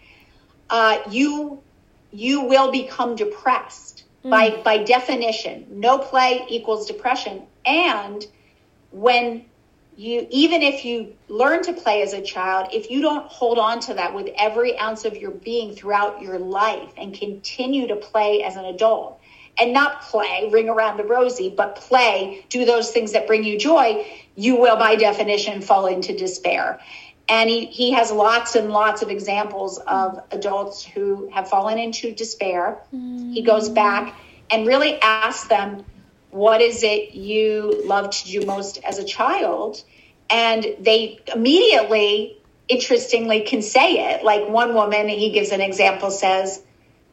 [0.70, 1.62] uh, you
[2.12, 4.30] you will become depressed mm.
[4.30, 5.66] by by definition.
[5.70, 8.26] No play equals depression, and
[8.90, 9.44] when
[10.00, 13.80] you even if you learn to play as a child if you don't hold on
[13.80, 18.42] to that with every ounce of your being throughout your life and continue to play
[18.42, 19.20] as an adult
[19.58, 23.58] and not play ring around the rosy but play do those things that bring you
[23.58, 24.06] joy
[24.36, 26.80] you will by definition fall into despair
[27.30, 32.12] and he, he has lots and lots of examples of adults who have fallen into
[32.12, 32.82] despair.
[32.92, 33.32] Mm.
[33.32, 34.16] He goes back
[34.50, 35.84] and really asks them,
[36.30, 39.82] What is it you love to do most as a child?
[40.28, 42.36] And they immediately,
[42.68, 44.24] interestingly, can say it.
[44.24, 46.60] Like one woman, he gives an example, says,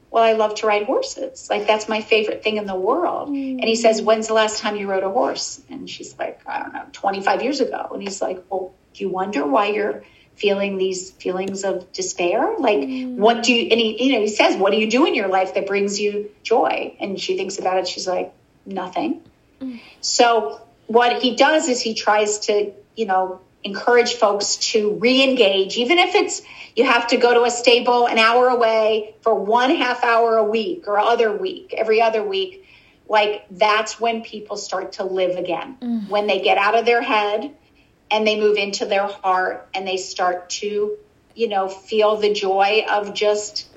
[0.09, 1.47] well, I love to ride horses.
[1.49, 3.29] Like that's my favorite thing in the world.
[3.29, 3.59] Mm.
[3.59, 5.61] And he says, when's the last time you rode a horse?
[5.69, 7.89] And she's like, I don't know, 25 years ago.
[7.91, 10.03] And he's like, well, do you wonder why you're
[10.35, 12.55] feeling these feelings of despair?
[12.59, 13.15] Like, mm.
[13.15, 15.27] what do you, and he, you know, he says, what do you do in your
[15.27, 16.95] life that brings you joy?
[16.99, 17.87] And she thinks about it.
[17.87, 18.33] She's like,
[18.65, 19.21] nothing.
[19.59, 19.79] Mm.
[20.01, 25.97] So what he does is he tries to, you know, encourage folks to re-engage, even
[25.97, 26.41] if it's,
[26.75, 30.43] you have to go to a stable an hour away for one half hour a
[30.43, 32.65] week or other week, every other week.
[33.09, 35.77] Like that's when people start to live again.
[35.81, 36.09] Mm.
[36.09, 37.55] When they get out of their head,
[38.09, 40.97] and they move into their heart and they start to,
[41.35, 43.67] you know, feel the joy of just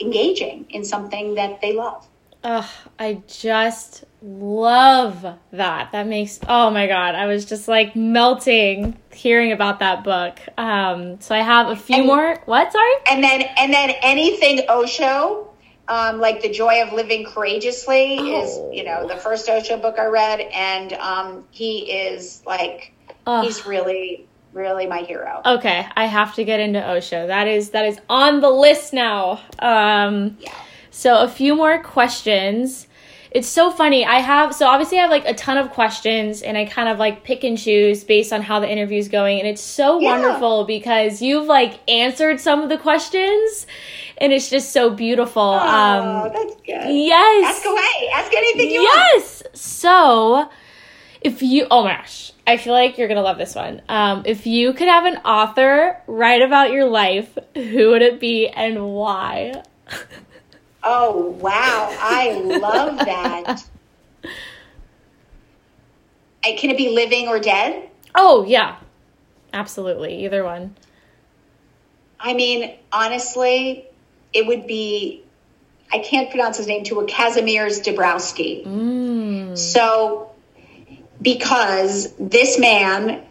[0.00, 2.06] engaging in something that they love.
[2.44, 5.92] Oh, I just love that.
[5.92, 10.40] That makes oh my god, I was just like melting hearing about that book.
[10.58, 12.42] Um, so I have a few and, more.
[12.46, 12.72] What?
[12.72, 12.92] Sorry.
[13.08, 15.52] And then and then anything Osho,
[15.86, 18.42] um, like the joy of living courageously oh.
[18.42, 22.92] is you know the first Osho book I read, and um, he is like
[23.26, 23.44] Ugh.
[23.44, 25.40] He's really really my hero.
[25.46, 27.26] Okay, I have to get into Osho.
[27.26, 29.40] That is that is on the list now.
[29.58, 30.54] Um, yeah.
[30.90, 32.86] So a few more questions.
[33.34, 34.04] it's so funny.
[34.04, 36.98] I have so obviously I have like a ton of questions and I kind of
[36.98, 40.10] like pick and choose based on how the interview's going and it's so yeah.
[40.18, 43.66] wonderful because you've like answered some of the questions
[44.18, 45.42] and it's just so beautiful.
[45.42, 46.94] Oh, um that's good.
[46.94, 47.56] Yes.
[47.56, 48.10] Ask away.
[48.14, 48.96] Ask anything you yes.
[48.96, 49.54] want.
[49.54, 49.60] Yes.
[49.60, 50.50] So
[51.24, 53.82] if you oh my gosh, I feel like you're gonna love this one.
[53.88, 58.48] Um, if you could have an author write about your life, who would it be
[58.48, 59.62] and why?
[60.84, 61.96] Oh, wow.
[62.00, 63.64] I love that.
[66.44, 67.88] I, Can it be living or dead?
[68.14, 68.78] Oh, yeah.
[69.52, 70.24] Absolutely.
[70.24, 70.74] Either one.
[72.18, 73.86] I mean, honestly,
[74.32, 75.22] it would be,
[75.92, 78.66] I can't pronounce his name, to a Kazimierz Dabrowski.
[78.66, 79.58] Mm.
[79.58, 80.31] So,
[81.22, 83.24] because this man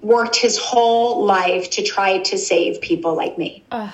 [0.00, 3.64] worked his whole life to try to save people like me.
[3.70, 3.90] Ugh.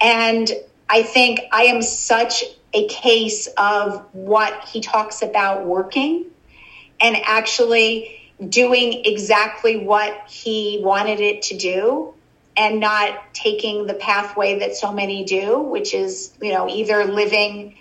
[0.00, 0.50] And
[0.88, 6.26] I think I am such a case of what he talks about working
[7.00, 12.14] and actually doing exactly what he wanted it to do
[12.56, 17.76] and not taking the pathway that so many do, which is, you know, either living,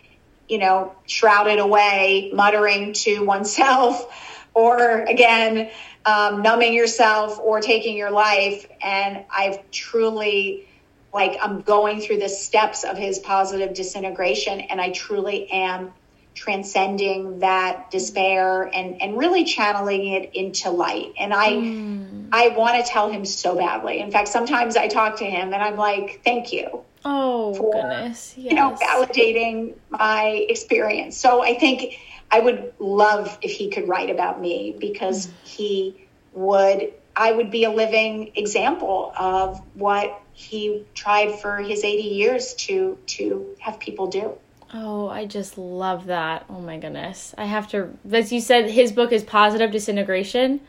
[0.47, 5.70] you know, shrouded away, muttering to oneself, or again,
[6.06, 8.68] um, numbing yourself or taking your life.
[8.82, 10.68] And I've truly
[11.14, 15.91] like I'm going through the steps of his positive disintegration and I truly am
[16.36, 22.30] transcending that despair and and really channeling it into light and i mm.
[22.32, 25.62] i want to tell him so badly in fact sometimes i talk to him and
[25.62, 28.52] i'm like thank you oh for, goodness yes.
[28.52, 31.95] you know validating my experience so i think
[32.32, 37.63] i would love if he could write about me because he would i would be
[37.63, 44.07] a living example of what he tried for his 80 years to to have people
[44.07, 44.38] do.
[44.73, 46.45] Oh, I just love that.
[46.49, 47.36] Oh my goodness.
[47.38, 50.61] I have to as you said his book is Positive Disintegration.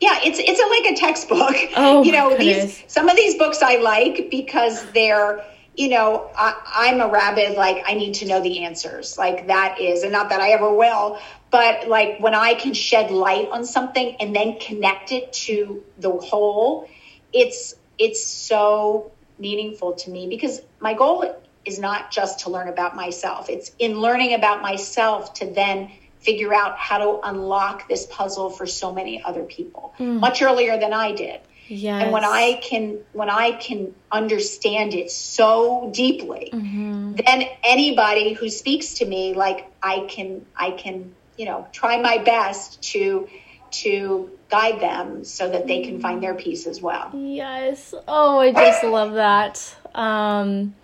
[0.00, 1.54] Yeah, it's it's a, like a textbook.
[1.76, 2.78] Oh, you know, goodness.
[2.78, 5.44] these some of these books I like because they're
[5.80, 9.16] you know, I, I'm a rabid, like, I need to know the answers.
[9.16, 11.18] Like, that is, and not that I ever will,
[11.50, 16.10] but like when I can shed light on something and then connect it to the
[16.10, 16.86] whole,
[17.32, 22.94] it's it's so meaningful to me because my goal is not just to learn about
[22.94, 23.48] myself.
[23.48, 28.66] It's in learning about myself to then figure out how to unlock this puzzle for
[28.66, 30.20] so many other people mm.
[30.20, 31.40] much earlier than I did.
[31.72, 32.02] Yes.
[32.02, 37.12] And when I can when I can understand it so deeply, mm-hmm.
[37.24, 42.18] then anybody who speaks to me like I can I can, you know, try my
[42.18, 43.28] best to
[43.70, 47.12] to guide them so that they can find their peace as well.
[47.14, 47.94] Yes.
[48.08, 49.76] Oh, I just love that.
[49.94, 50.74] Um,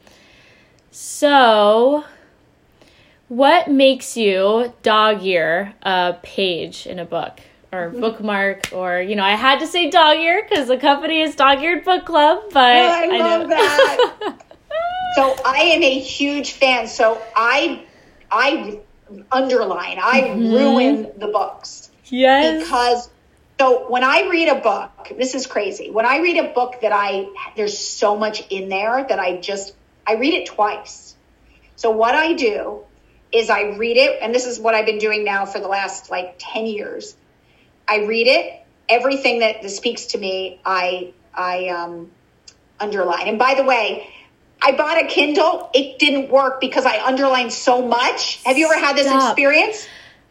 [0.93, 2.05] so,
[3.27, 7.41] what makes you dog ear a page in a book
[7.73, 11.35] or bookmark or you know I had to say dog ear because the company is
[11.35, 14.39] dog eared book club, but oh, I, I love that.
[15.17, 16.87] so I am a huge fan.
[16.87, 17.85] So I
[18.31, 18.81] I
[19.31, 20.53] underline, I mm-hmm.
[20.53, 21.91] ruin the books.
[22.07, 22.63] Yes.
[22.63, 23.11] Because
[23.59, 25.91] so when I read a book, this is crazy.
[25.91, 29.75] When I read a book that I there's so much in there that I just
[30.07, 31.17] I read it twice.
[31.77, 32.85] So what I do
[33.33, 36.11] is I read it and this is what I've been doing now for the last
[36.11, 37.17] like 10 years.
[37.89, 42.11] I read it, everything that, that speaks to me, I I um
[42.81, 43.29] underline.
[43.29, 44.09] And by the way,
[44.63, 45.71] I bought a Kindle.
[45.75, 48.43] It didn't work because I underlined so much.
[48.45, 49.31] Have you ever had this Stop.
[49.31, 49.87] experience?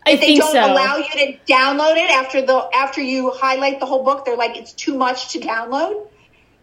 [0.06, 0.60] I they don't so.
[0.60, 4.26] allow you to download it after the after you highlight the whole book.
[4.26, 6.08] They're like it's too much to download.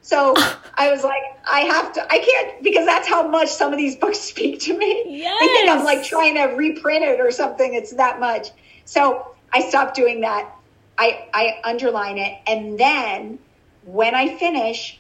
[0.03, 0.34] So
[0.74, 3.97] I was like, I have to, I can't because that's how much some of these
[4.03, 5.05] books speak to me.
[5.18, 5.40] Yes.
[5.40, 7.74] They think I'm like trying to reprint it or something.
[7.74, 8.49] It's that much.
[8.84, 10.53] So I stopped doing that.
[10.99, 13.38] I I underline it, and then
[13.84, 14.99] when I finish,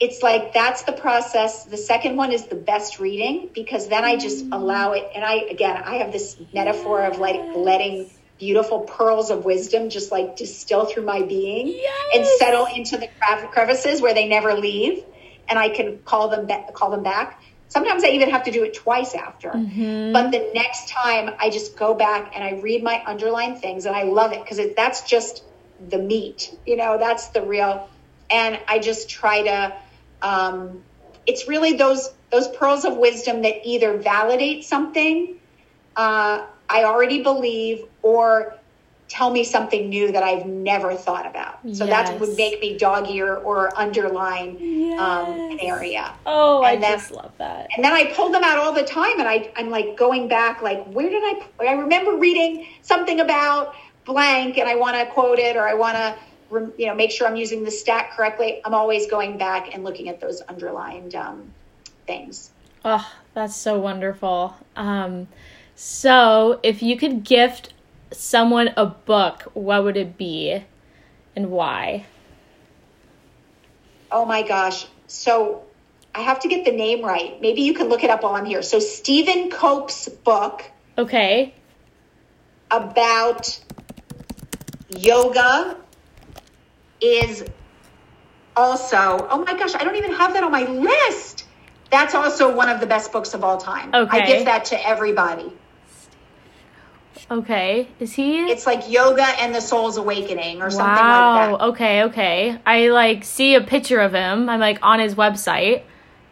[0.00, 1.64] it's like that's the process.
[1.64, 4.52] The second one is the best reading because then I just mm.
[4.52, 5.10] allow it.
[5.14, 10.12] And I, again, I have this metaphor of like letting beautiful pearls of wisdom just
[10.12, 12.06] like distill through my being yes.
[12.14, 13.08] and settle into the
[13.50, 15.04] crevices where they never leave.
[15.48, 17.42] And I can call them, call them back.
[17.68, 19.50] Sometimes I even have to do it twice after.
[19.50, 20.12] Mm-hmm.
[20.12, 23.94] But the next time I just go back and I read my underlying things and
[23.94, 25.44] I love it because that's just
[25.88, 27.88] the meat, you know, that's the real.
[28.30, 29.76] And I just try to,
[30.22, 30.82] um,
[31.26, 35.38] it's really those those pearls of wisdom that either validate something
[35.98, 38.54] uh, I already believe or
[39.08, 41.60] tell me something new that I've never thought about.
[41.72, 44.56] So that would make me dog ear or underline
[44.98, 46.14] um, an area.
[46.26, 47.68] Oh, I then- just love that.
[47.74, 50.60] And then I pull them out all the time, and I, I'm like going back,
[50.62, 51.46] like, where did I?
[51.60, 55.96] I remember reading something about blank, and I want to quote it, or I want
[55.96, 58.60] to, you know, make sure I'm using the stat correctly.
[58.64, 61.50] I'm always going back and looking at those underlined um,
[62.06, 62.50] things.
[62.84, 64.54] Oh, that's so wonderful.
[64.76, 65.28] Um,
[65.74, 67.72] so, if you could gift
[68.12, 70.62] someone a book, what would it be
[71.36, 72.06] and why?
[74.10, 74.86] Oh my gosh!
[75.06, 75.64] So
[76.14, 77.40] I have to get the name right.
[77.40, 78.62] Maybe you can look it up while I'm here.
[78.62, 80.64] So Stephen Cope's book
[80.96, 81.54] Okay.
[82.70, 83.60] about
[84.88, 85.76] yoga
[87.00, 87.44] is
[88.56, 91.44] also oh my gosh i don't even have that on my list
[91.90, 94.18] that's also one of the best books of all time Okay.
[94.18, 95.52] i give that to everybody
[97.30, 97.88] Okay.
[98.00, 98.50] Is he?
[98.50, 102.04] it's like yoga and the soul's awakening or something like that Oh, Okay.
[102.04, 102.58] Okay.
[102.64, 104.48] I like see a picture of him.
[104.48, 105.82] I'm like on his website.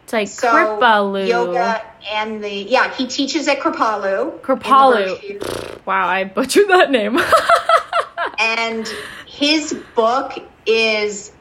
[0.03, 1.27] It's like so Kripalu.
[1.27, 5.85] yoga and the yeah he teaches at kripalu Kripalu.
[5.85, 7.19] Wow, I butchered that name.
[8.39, 8.87] and
[9.25, 10.33] his book
[10.65, 11.31] is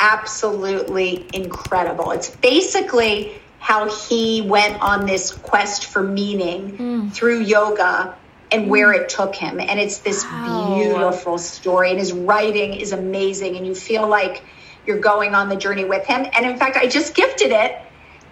[0.00, 2.10] absolutely incredible.
[2.10, 7.08] It's basically how he went on this quest for meaning hmm.
[7.08, 8.16] through yoga
[8.50, 8.68] and mm.
[8.68, 9.60] where it took him.
[9.60, 10.74] And it's this Wow.
[10.76, 11.90] beautiful story.
[11.90, 13.56] And his writing is amazing.
[13.56, 14.42] And you feel like
[14.86, 16.26] you're going on the journey with him.
[16.32, 17.76] And in fact, I just gifted it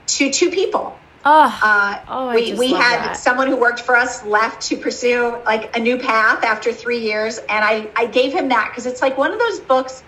[0.07, 0.99] to two people.
[1.25, 3.17] oh, Uh, Oh, we we had that.
[3.17, 7.39] someone who worked for us left to pursue like a new path after three years,
[7.39, 10.03] and I I gave him that because it's like one of those books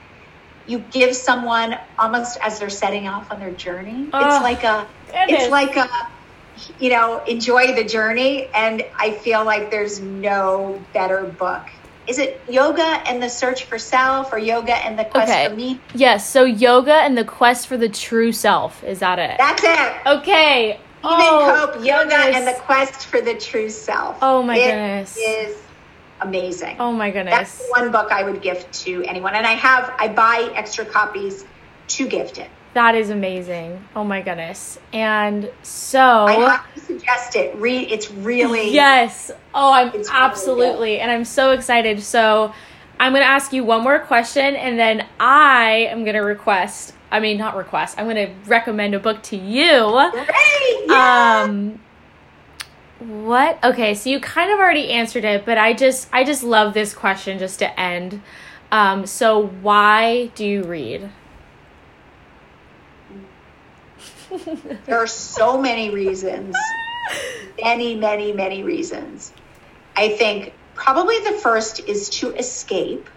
[0.66, 4.10] you give someone almost as they're setting off on their journey.
[4.12, 4.42] Oh, it's ah.
[4.42, 5.88] like a it it's like a
[6.78, 11.62] you know enjoy the journey, and I feel like there's no better book.
[12.06, 15.48] Is it yoga and the search for self, or yoga and the quest Okay.
[15.48, 15.80] for me?
[15.94, 16.28] yes.
[16.30, 18.84] So yoga and the quest for the true self.
[18.84, 19.36] Is that it?
[19.38, 20.06] That's it.
[20.18, 20.78] okay.
[21.00, 22.36] Stephen oh, Cope, yoga goodness.
[22.36, 24.18] and the quest for the true self.
[24.22, 25.16] Oh my It goodness.
[25.16, 25.56] is
[26.20, 26.76] amazing.
[26.80, 27.34] Oh my goodness.
[27.34, 30.84] That's the one book I would gift to anyone, and I have I buy extra
[30.84, 31.44] copies
[31.88, 32.50] to gift it.
[32.76, 33.82] That is amazing.
[33.96, 34.78] Oh my goodness.
[34.92, 37.56] And so I have to suggest it.
[37.56, 37.90] Read.
[37.90, 39.30] It's really Yes.
[39.54, 42.02] Oh, I'm It's really absolutely, and I'm so excited.
[42.02, 42.52] So,
[43.00, 46.92] I'm going to ask you one more question, and then I am going to request.
[47.10, 47.98] I mean, not request.
[47.98, 50.10] I'm going to recommend a book to you.
[50.10, 50.86] great.
[50.86, 51.44] Yeah.
[51.44, 51.80] Um,
[52.98, 53.58] what?
[53.64, 56.92] Okay, so you kind of already answered it, but I just, I just love this
[56.92, 58.20] question just to end.
[58.70, 61.10] Um, so why do you read?
[64.86, 66.74] there are so many reasons.
[67.62, 69.32] Many, many, many reasons.
[69.96, 73.08] I think probably the first is to escape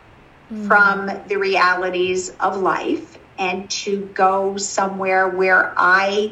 [0.68, 6.32] from the realities of life and to go somewhere where I,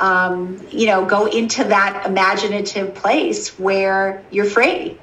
[0.00, 4.98] um, you know, go into that imaginative place where you're free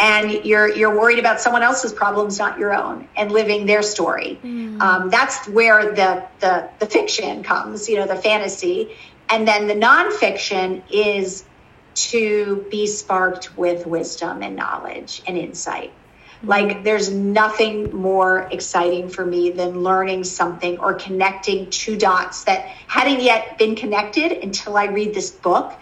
[0.00, 4.38] and you're you're worried about someone else's problems, not your own, and living their story.
[4.80, 8.96] Um, that's where the, the the fiction comes, you know, the fantasy,
[9.28, 11.44] and then the nonfiction is
[11.94, 15.92] to be sparked with wisdom and knowledge and insight.
[16.42, 22.60] Like, there's nothing more exciting for me than learning something or connecting two dots that
[22.86, 25.78] hadn't yet been connected until I read this book.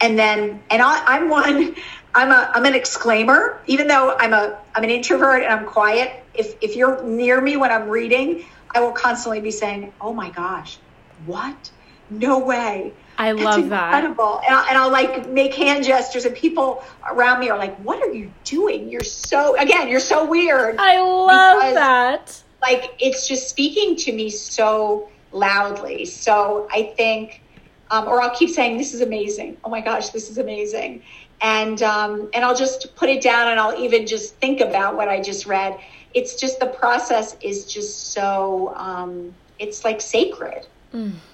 [0.00, 1.74] And then, and I, I'm one,
[2.14, 6.24] I'm a, I'm an exclaimer, even though I'm a, I'm an introvert and I'm quiet.
[6.34, 8.44] If, if you're near me when I'm reading,
[8.74, 10.78] I will constantly be saying, oh my gosh,
[11.26, 11.70] what?
[12.08, 12.92] No way.
[13.18, 13.94] I That's love that.
[13.94, 14.40] incredible.
[14.46, 18.02] And I'll, and I'll like make hand gestures, and people around me are like, "What
[18.02, 18.88] are you doing?
[18.88, 22.42] You're so again, you're so weird." I love Because- that.
[22.62, 26.06] like it's just speaking to me so loudly.
[26.06, 27.42] So I think,
[27.90, 31.02] um, or I'll keep saying, "This is amazing." Oh my gosh, this is amazing,
[31.42, 35.08] and um, and I'll just put it down, and I'll even just think about what
[35.08, 35.78] I just read.
[36.12, 40.66] It's just the process is just so um, it's like sacred.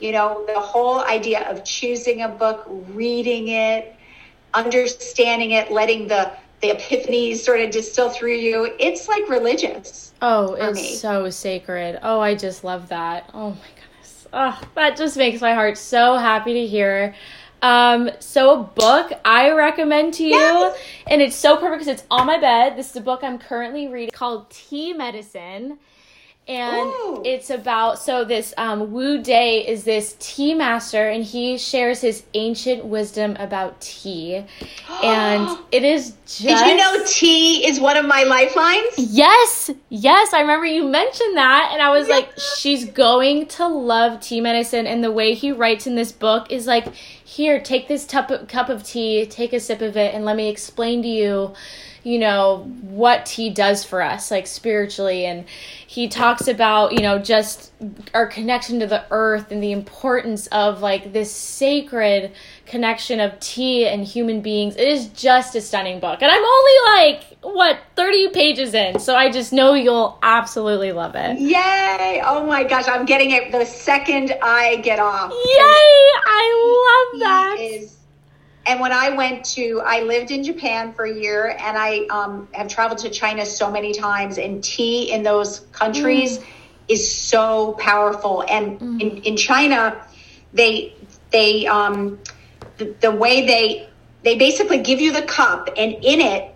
[0.01, 3.97] You know, the whole idea of choosing a book, reading it,
[4.53, 8.75] understanding it, letting the the epiphanies sort of distill through you.
[8.79, 10.13] It's like religious.
[10.23, 10.95] Oh, it's me.
[10.95, 11.99] so sacred.
[12.03, 13.31] Oh, I just love that.
[13.35, 14.27] Oh my goodness.
[14.33, 17.15] Oh, that just makes my heart so happy to hear.
[17.63, 20.79] Um, so a book I recommend to you, Yes.
[21.07, 22.77] and it's so perfect because it's on my bed.
[22.77, 25.79] This is a book I'm currently reading called Tea Medicine.
[26.49, 27.23] And Ooh.
[27.25, 32.23] it's about so this um, Wu De is this tea master, and he shares his
[32.35, 34.45] ancient wisdom about tea,
[35.03, 36.43] and it is just.
[36.43, 38.95] Did you know tea is one of my lifelines?
[38.97, 44.21] Yes, yes, I remember you mentioned that, and I was like, she's going to love
[44.21, 44.87] tea medicine.
[44.87, 46.95] And the way he writes in this book is like,
[47.25, 50.49] here, take this tup- cup of tea, take a sip of it, and let me
[50.49, 51.55] explain to you,
[52.07, 55.27] you know, what he does for us, like spiritually.
[55.27, 55.45] And
[55.89, 57.73] he talks about, you know, just
[58.15, 62.31] our connection to the earth and the importance of like this sacred
[62.65, 64.77] connection of tea and human beings.
[64.77, 66.23] It is just a stunning book.
[66.23, 69.01] And I'm only like, what, 30 pages in.
[69.01, 71.41] So I just know you'll absolutely love it.
[71.41, 72.23] Yay!
[72.25, 75.33] Oh my gosh, I'm getting it the second I get off.
[75.33, 75.37] Yay!
[76.25, 77.57] I love that.
[77.59, 77.97] is
[78.67, 82.49] and when I went to, I lived in Japan for a year, and I um,
[82.53, 84.39] have traveled to China so many times.
[84.39, 86.41] And tea in those countries
[86.89, 88.45] is so powerful.
[88.49, 90.05] And in, in China,
[90.53, 90.95] they
[91.31, 92.19] they um,
[92.79, 93.89] the, the way they
[94.23, 96.53] they basically give you the cup, and in it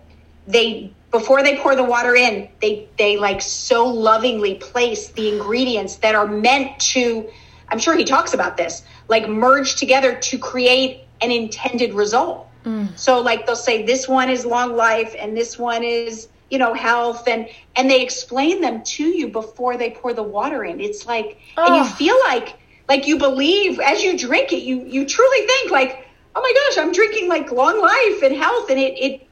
[0.47, 5.97] they before they pour the water in, they they like so lovingly place the ingredients
[5.97, 7.29] that are meant to.
[7.69, 12.47] I'm sure he talks about this, like merge together to create an intended result.
[12.95, 16.73] So like they'll say this one is long life and this one is you know
[16.75, 20.79] health and and they explain them to you before they pour the water in.
[20.79, 21.95] It's like and you Oh.
[21.97, 22.57] feel like
[22.87, 26.05] like you believe as you drink it, you you truly think like
[26.35, 29.27] oh my gosh, I'm drinking like long life and health and it it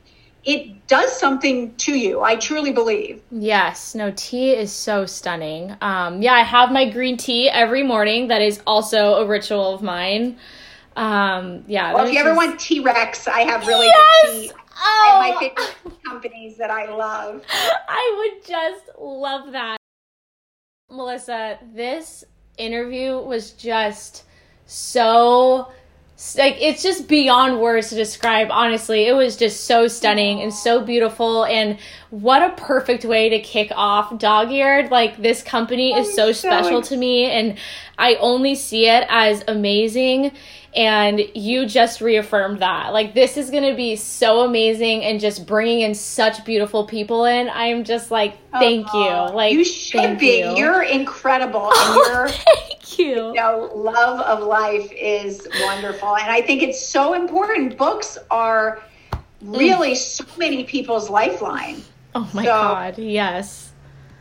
[0.46, 2.22] it does something to you.
[2.22, 3.22] I truly believe.
[3.30, 5.76] Yes, no, tea is so stunning.
[5.82, 8.30] Um, yeah, I have my green tea every morning.
[8.30, 10.38] That is also a ritual of mine.
[10.96, 11.94] Um, yeah.
[11.94, 14.26] Well, if you ever just- want T Rex, I have really Yes!
[14.26, 14.52] good tea.
[14.82, 15.22] Oh!
[15.24, 17.44] And my favorite companies that I love.
[17.90, 19.78] I would just love that.
[20.90, 22.24] Melissa, this
[22.58, 24.24] interview was just
[24.66, 25.72] so
[26.38, 30.84] like it's just beyond words to describe honestly it was just so stunning and so
[30.84, 31.80] beautiful and
[32.10, 36.34] what a perfect way to kick off dog eared like this company is so so
[36.34, 37.58] special to me and
[38.00, 40.32] i only see it as amazing
[40.76, 45.46] and you just reaffirmed that like this is going to be so amazing and just
[45.48, 49.64] bringing in such beautiful people in i'm just like oh, thank Aw, you like you
[49.66, 50.40] should be.
[50.40, 50.56] You.
[50.58, 56.18] You're incredible, oh, and your thank you you know, love of life is wonderful.
[56.18, 57.78] And I think it's so important.
[57.78, 58.82] Books are
[59.42, 61.82] really so many people's lifeline.
[62.16, 63.69] oh my So- god yes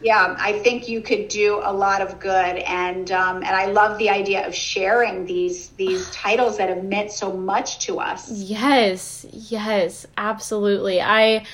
[0.01, 3.99] Yeah, I think you could do a lot of good, and um, and I love
[3.99, 8.31] the idea of sharing these these titles that have meant so much to us.
[8.31, 11.01] Yes, yes, absolutely.
[11.01, 11.45] I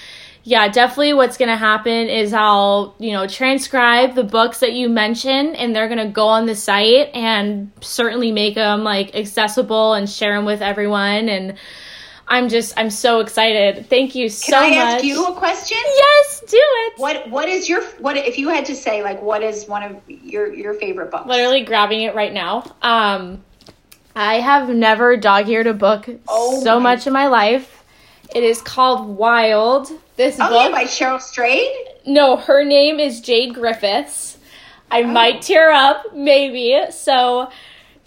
[0.46, 4.90] yeah, definitely what's going to happen is I'll, you know, transcribe the books that you
[4.90, 9.94] mentioned and they're going to go on the site and certainly make them like accessible
[9.94, 11.54] and share them with everyone and
[12.26, 13.86] I'm just I'm so excited.
[13.86, 14.70] Thank you so much.
[14.70, 14.94] Can I much.
[14.96, 15.78] ask you a question?
[15.84, 16.98] yes, do it.
[16.98, 19.96] What what is your what if you had to say like what is one of
[20.08, 21.26] your your favorite books?
[21.26, 22.64] Literally grabbing it right now.
[22.82, 23.44] Um
[24.16, 27.82] I have never dog-eared a book Oh so much in my life.
[28.34, 29.90] It is called Wild.
[30.16, 31.70] This Oh book yeah, by Cheryl Strayed.
[32.06, 34.38] No, her name is Jay Griffiths.
[34.90, 36.80] I might tear up, maybe.
[36.92, 37.50] So,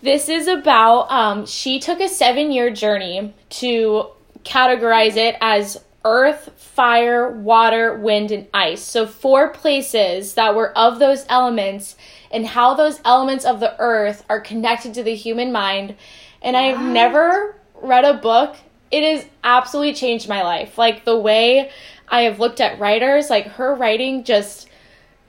[0.02, 4.08] this is about um, she took a seven year journey to
[4.44, 8.82] categorize it as earth, fire, water, wind, and ice.
[8.82, 11.96] So, four places that were of those elements
[12.32, 15.96] and how those elements of the earth are connected to the human mind.
[16.42, 18.56] And I've never read a book.
[18.90, 20.78] It has absolutely changed my life.
[20.78, 21.72] Like the way
[22.08, 24.70] I have looked at writers, like her writing just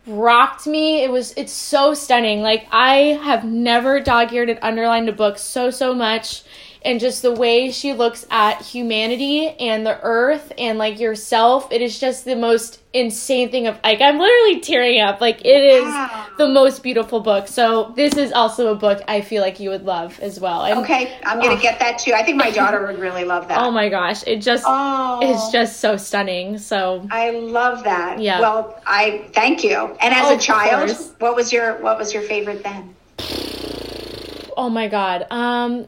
[0.08, 1.02] rocked me.
[1.02, 2.40] It was it's so stunning.
[2.42, 6.42] Like I have never dog-eared and underlined a book so so much
[6.88, 11.82] and just the way she looks at humanity and the earth and like yourself, it
[11.82, 15.20] is just the most insane thing of like I'm literally tearing up.
[15.20, 16.26] Like it is Wow.
[16.38, 17.46] the most beautiful book.
[17.46, 20.64] So this is also a book I feel like you would love as well.
[20.64, 21.60] And Okay, I'm gonna Oh.
[21.60, 22.14] get that too.
[22.14, 23.58] I think my daughter would really love that.
[23.58, 25.20] oh my gosh, it just Oh.
[25.22, 26.56] it's just so stunning.
[26.56, 28.18] So I love that.
[28.18, 28.40] Yeah.
[28.40, 29.76] Well, I thank you.
[30.00, 32.94] And as Oh, a child, what was your what was your favorite then?
[34.56, 35.26] oh my god.
[35.30, 35.86] Um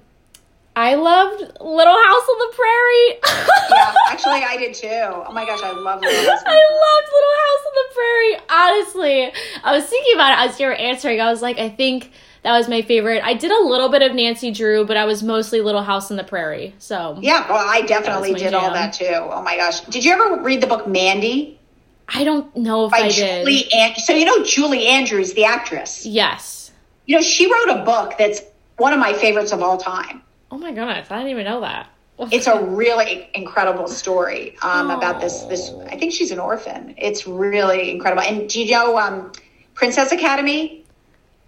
[0.77, 3.47] I loved Little House on the Prairie.
[3.71, 4.89] Yeah, actually, I did too.
[4.89, 7.95] Oh my gosh, I love Little House on the I loved Little House on the
[7.95, 8.37] Prairie.
[8.51, 11.21] Honestly, I was thinking about it as you were answering.
[11.21, 12.11] I was like, I think
[12.43, 13.23] that was my favorite.
[13.23, 16.17] I did a little bit of Nancy Drew, but I was mostly Little House on
[16.17, 16.75] the Prairie.
[16.79, 19.07] So Yeah, well, I definitely That was my did all that too.
[19.07, 21.61] Oh my gosh, did you ever read the book Mandy?
[22.09, 23.45] I don't know if by I did.
[23.47, 26.05] Julie An- so you know Julie Andrews, the actress.
[26.05, 26.73] Yes.
[27.07, 28.41] You know, she wrote a book that's
[28.79, 30.23] one of my favorites of all time.
[30.51, 31.89] Oh my goodness, I didn't even know that.
[32.33, 34.97] It's a really incredible story um, Oh.
[34.97, 35.43] about this.
[35.45, 36.95] This I think she's an orphan.
[36.99, 38.23] It's really incredible.
[38.23, 39.33] And do you know um,
[39.75, 40.85] Princess Academy?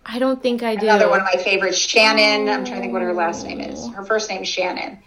[0.07, 0.87] I don't think I do.
[0.87, 1.77] Another one of my favorites.
[1.77, 2.49] Shannon.
[2.49, 3.87] I'm trying to think what her last name is.
[3.91, 4.99] Her first name is Shannon.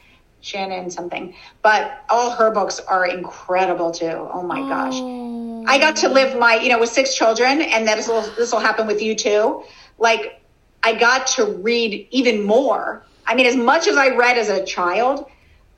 [0.41, 1.33] Shannon something.
[1.63, 4.29] But all her books are incredible too.
[4.31, 4.93] Oh my gosh.
[4.97, 5.65] Oh.
[5.67, 8.59] I got to live my, you know, with six children, and this will this will
[8.59, 9.63] happen with you too.
[9.97, 10.39] Like,
[10.83, 13.03] I got to read even more.
[13.27, 15.29] I mean, as much as I read as a child,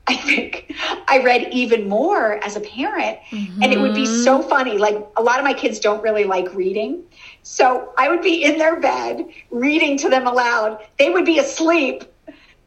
[0.06, 0.74] I think
[1.06, 4.48] I read even more as a parent, and it would be so mm-hmm.
[4.48, 4.78] funny.
[4.78, 7.04] Like, a lot of my kids don't really like reading,
[7.42, 10.78] so I would be in their bed reading to them aloud.
[10.98, 12.04] They would be asleep,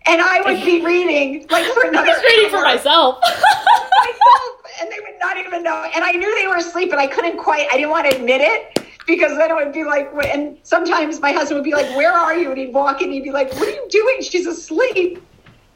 [0.06, 2.12] and I would be reading like for another.
[2.12, 3.20] I was reading for myself.
[3.24, 7.06] myself and they would not even know and i knew they were asleep but i
[7.06, 10.58] couldn't quite i didn't want to admit it because then it would be like and
[10.64, 13.24] sometimes my husband would be like where are you and he'd walk in and he'd
[13.24, 15.22] be like what are you doing she's asleep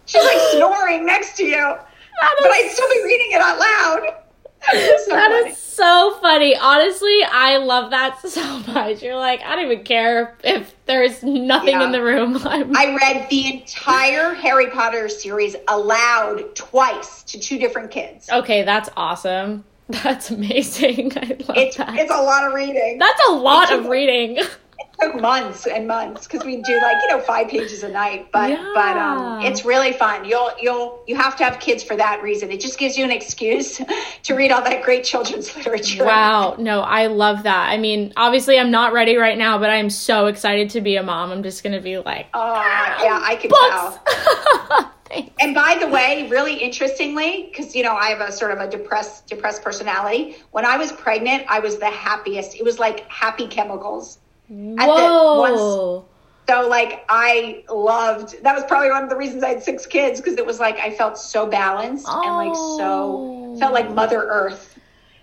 [0.05, 1.75] she's like snoring next to you
[2.41, 4.15] but i'd still be reading it out loud
[4.71, 5.51] So That funny.
[5.51, 6.55] is so funny.
[6.57, 9.03] Honestly, I love that so much.
[9.03, 11.83] You're like, I don't even care if there's nothing Yeah.
[11.83, 12.37] in the room.
[12.43, 18.27] I'm, I read the entire Harry Potter series aloud twice to two different kids.
[18.27, 19.63] okay, that's awesome.
[20.03, 21.11] That's amazing.
[21.17, 21.95] I love It's that.
[21.97, 22.97] it's a lot of reading.
[22.97, 24.39] that's a lot of reading.
[24.77, 28.29] It took months and months because we do like you know five pages a night
[28.31, 32.21] but but um it's really fun you'll you'll you have to have kids for that
[32.23, 33.81] reason it just gives you an excuse
[34.23, 36.55] to read all that great children's literature Wow.
[36.57, 37.69] No, I love that.
[37.69, 41.03] I mean, obviously, I'm not ready right now, but I'm so excited to be a
[41.03, 41.31] mom.
[41.31, 42.53] I'm just going to be like, oh
[43.01, 44.01] yeah i can tell
[44.69, 44.85] books.
[45.07, 45.31] Thanks.
[45.39, 48.67] and by the way really interestingly because you know i have a sort of a
[48.69, 53.47] depressed depressed personality when i was pregnant i was the happiest it was like happy
[53.47, 54.17] chemicals
[54.49, 56.05] At the- once- Whoa.
[56.47, 60.21] So like I loved that was probably one of the reasons I had six kids
[60.21, 62.77] because it was like I felt so balanced and like Oh.
[62.77, 63.93] so felt like oh.
[63.95, 64.74] Mother Earth.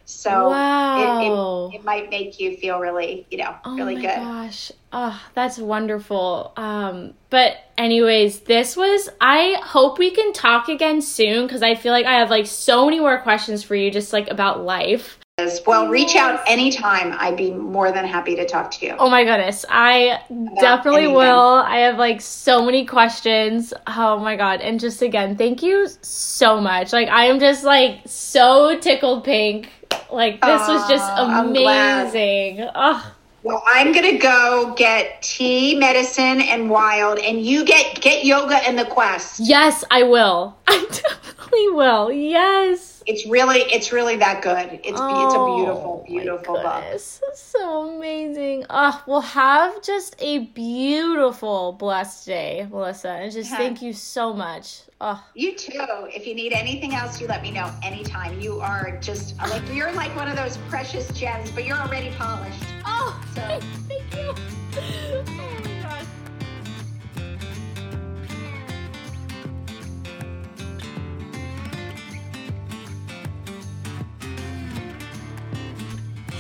[0.05, 1.69] So Wow.
[1.71, 3.71] it, it, it might make you feel really, you know, really good.
[3.71, 4.17] Oh really my good.
[4.17, 4.73] gosh.
[4.93, 6.53] Oh, that's wonderful.
[6.57, 11.93] Um, but anyways, this was I hope we can talk again soon because I feel
[11.93, 15.19] like I have like so many more questions for you just like about life.
[15.67, 17.17] Well, reach out anytime.
[17.19, 18.95] I'd be more than happy to talk to you.
[18.99, 19.65] Oh my goodness.
[19.69, 20.21] I
[20.61, 21.17] definitely anything.
[21.17, 21.55] will.
[21.67, 23.73] I have like so many questions.
[23.87, 24.61] Oh my god.
[24.61, 26.93] And just again, thank you so much.
[26.93, 29.71] Like I am just like so tickled pink.
[30.13, 32.07] Like this was just ah, glad.
[32.15, 32.69] amazing.
[32.75, 38.57] Oh, Well, I'm gonna go get tea, medicine, and wild, and you get get yoga
[38.57, 39.41] and the quest.
[39.41, 40.55] yes, I will.
[40.69, 42.13] I definitely will.
[42.13, 42.92] Yes.
[43.07, 44.81] It's really it's really that good.
[44.85, 46.95] It's it's a beautiful Oh, beautiful my book.
[46.95, 48.65] is So amazing.
[48.71, 53.09] Oh, we'll have just a beautiful, blessed day, Melissa.
[53.11, 53.57] And just Yeah.
[53.59, 54.83] thank you so much.
[55.01, 55.81] Oh, You too.
[56.15, 58.41] If you need anything else, you let me know anytime.
[58.41, 62.63] You are just like you're like one of those precious gems, but you're already polished.
[62.87, 65.69] oh So- thank you.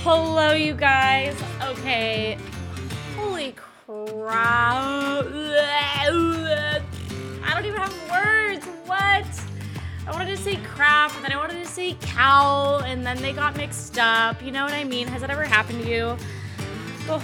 [0.05, 1.41] Hello, you guys.
[1.63, 2.37] Okay.
[3.15, 5.25] Holy crap.
[5.25, 6.09] I
[7.55, 8.67] don't even have words.
[8.87, 9.29] What?
[10.05, 13.33] I wanted to say crap, and then I wanted to say cow, and then they
[13.33, 14.43] got mixed up.
[14.43, 15.07] You know what I mean?
[15.07, 16.17] Has that ever happened to you?
[17.09, 17.23] Oh.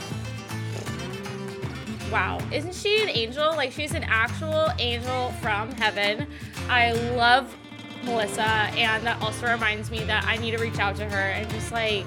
[2.13, 2.39] Wow.
[2.53, 3.57] Isn't she an angel?
[3.57, 6.29] Like, she's an actual angel from heaven.
[6.69, 7.57] I love
[8.05, 11.51] Melissa, and that also reminds me that I need to reach out to her and
[11.51, 12.07] just like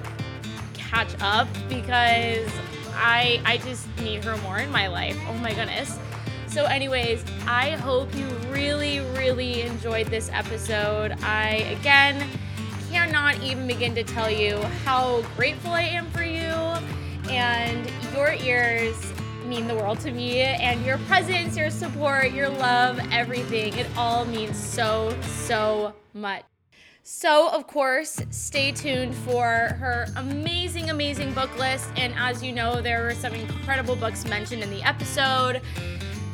[0.91, 2.51] catch up because
[2.93, 5.17] I I just need her more in my life.
[5.29, 5.97] Oh my goodness.
[6.47, 11.13] So anyways, I hope you really really enjoyed this episode.
[11.23, 12.27] I again
[12.91, 16.51] cannot even begin to tell you how grateful I am for you
[17.31, 19.13] and your ears
[19.45, 23.77] mean the world to me and your presence, your support, your love, everything.
[23.77, 26.50] It all means so so much.
[27.03, 29.43] So, of course, stay tuned for
[29.79, 31.89] her amazing, amazing book list.
[31.95, 35.61] And as you know, there were some incredible books mentioned in the episode.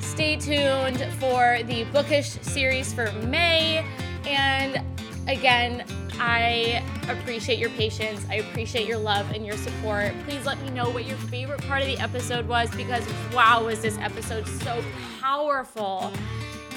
[0.01, 3.85] Stay tuned for the bookish series for May.
[4.25, 4.81] And
[5.29, 5.85] again,
[6.19, 8.25] I appreciate your patience.
[8.29, 10.11] I appreciate your love and your support.
[10.27, 13.81] Please let me know what your favorite part of the episode was because wow, was
[13.81, 14.83] this episode so
[15.21, 16.11] powerful.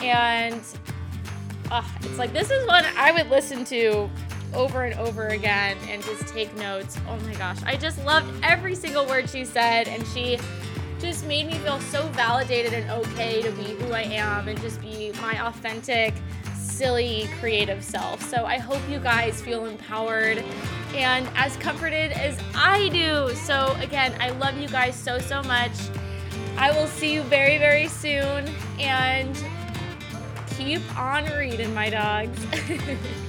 [0.00, 0.62] And
[1.70, 4.10] uh, it's like this is one I would listen to
[4.54, 6.98] over and over again and just take notes.
[7.08, 10.38] Oh my gosh, I just loved every single word she said, and she
[10.98, 14.80] just made me feel so validated and okay to be who I am and just
[14.80, 16.14] be my authentic,
[16.54, 18.22] silly, creative self.
[18.22, 20.44] So I hope you guys feel empowered
[20.94, 23.34] and as comforted as I do.
[23.34, 25.72] So again, I love you guys so, so much.
[26.56, 28.46] I will see you very, very soon
[28.78, 29.34] and
[30.60, 32.38] keep on reading, my dogs.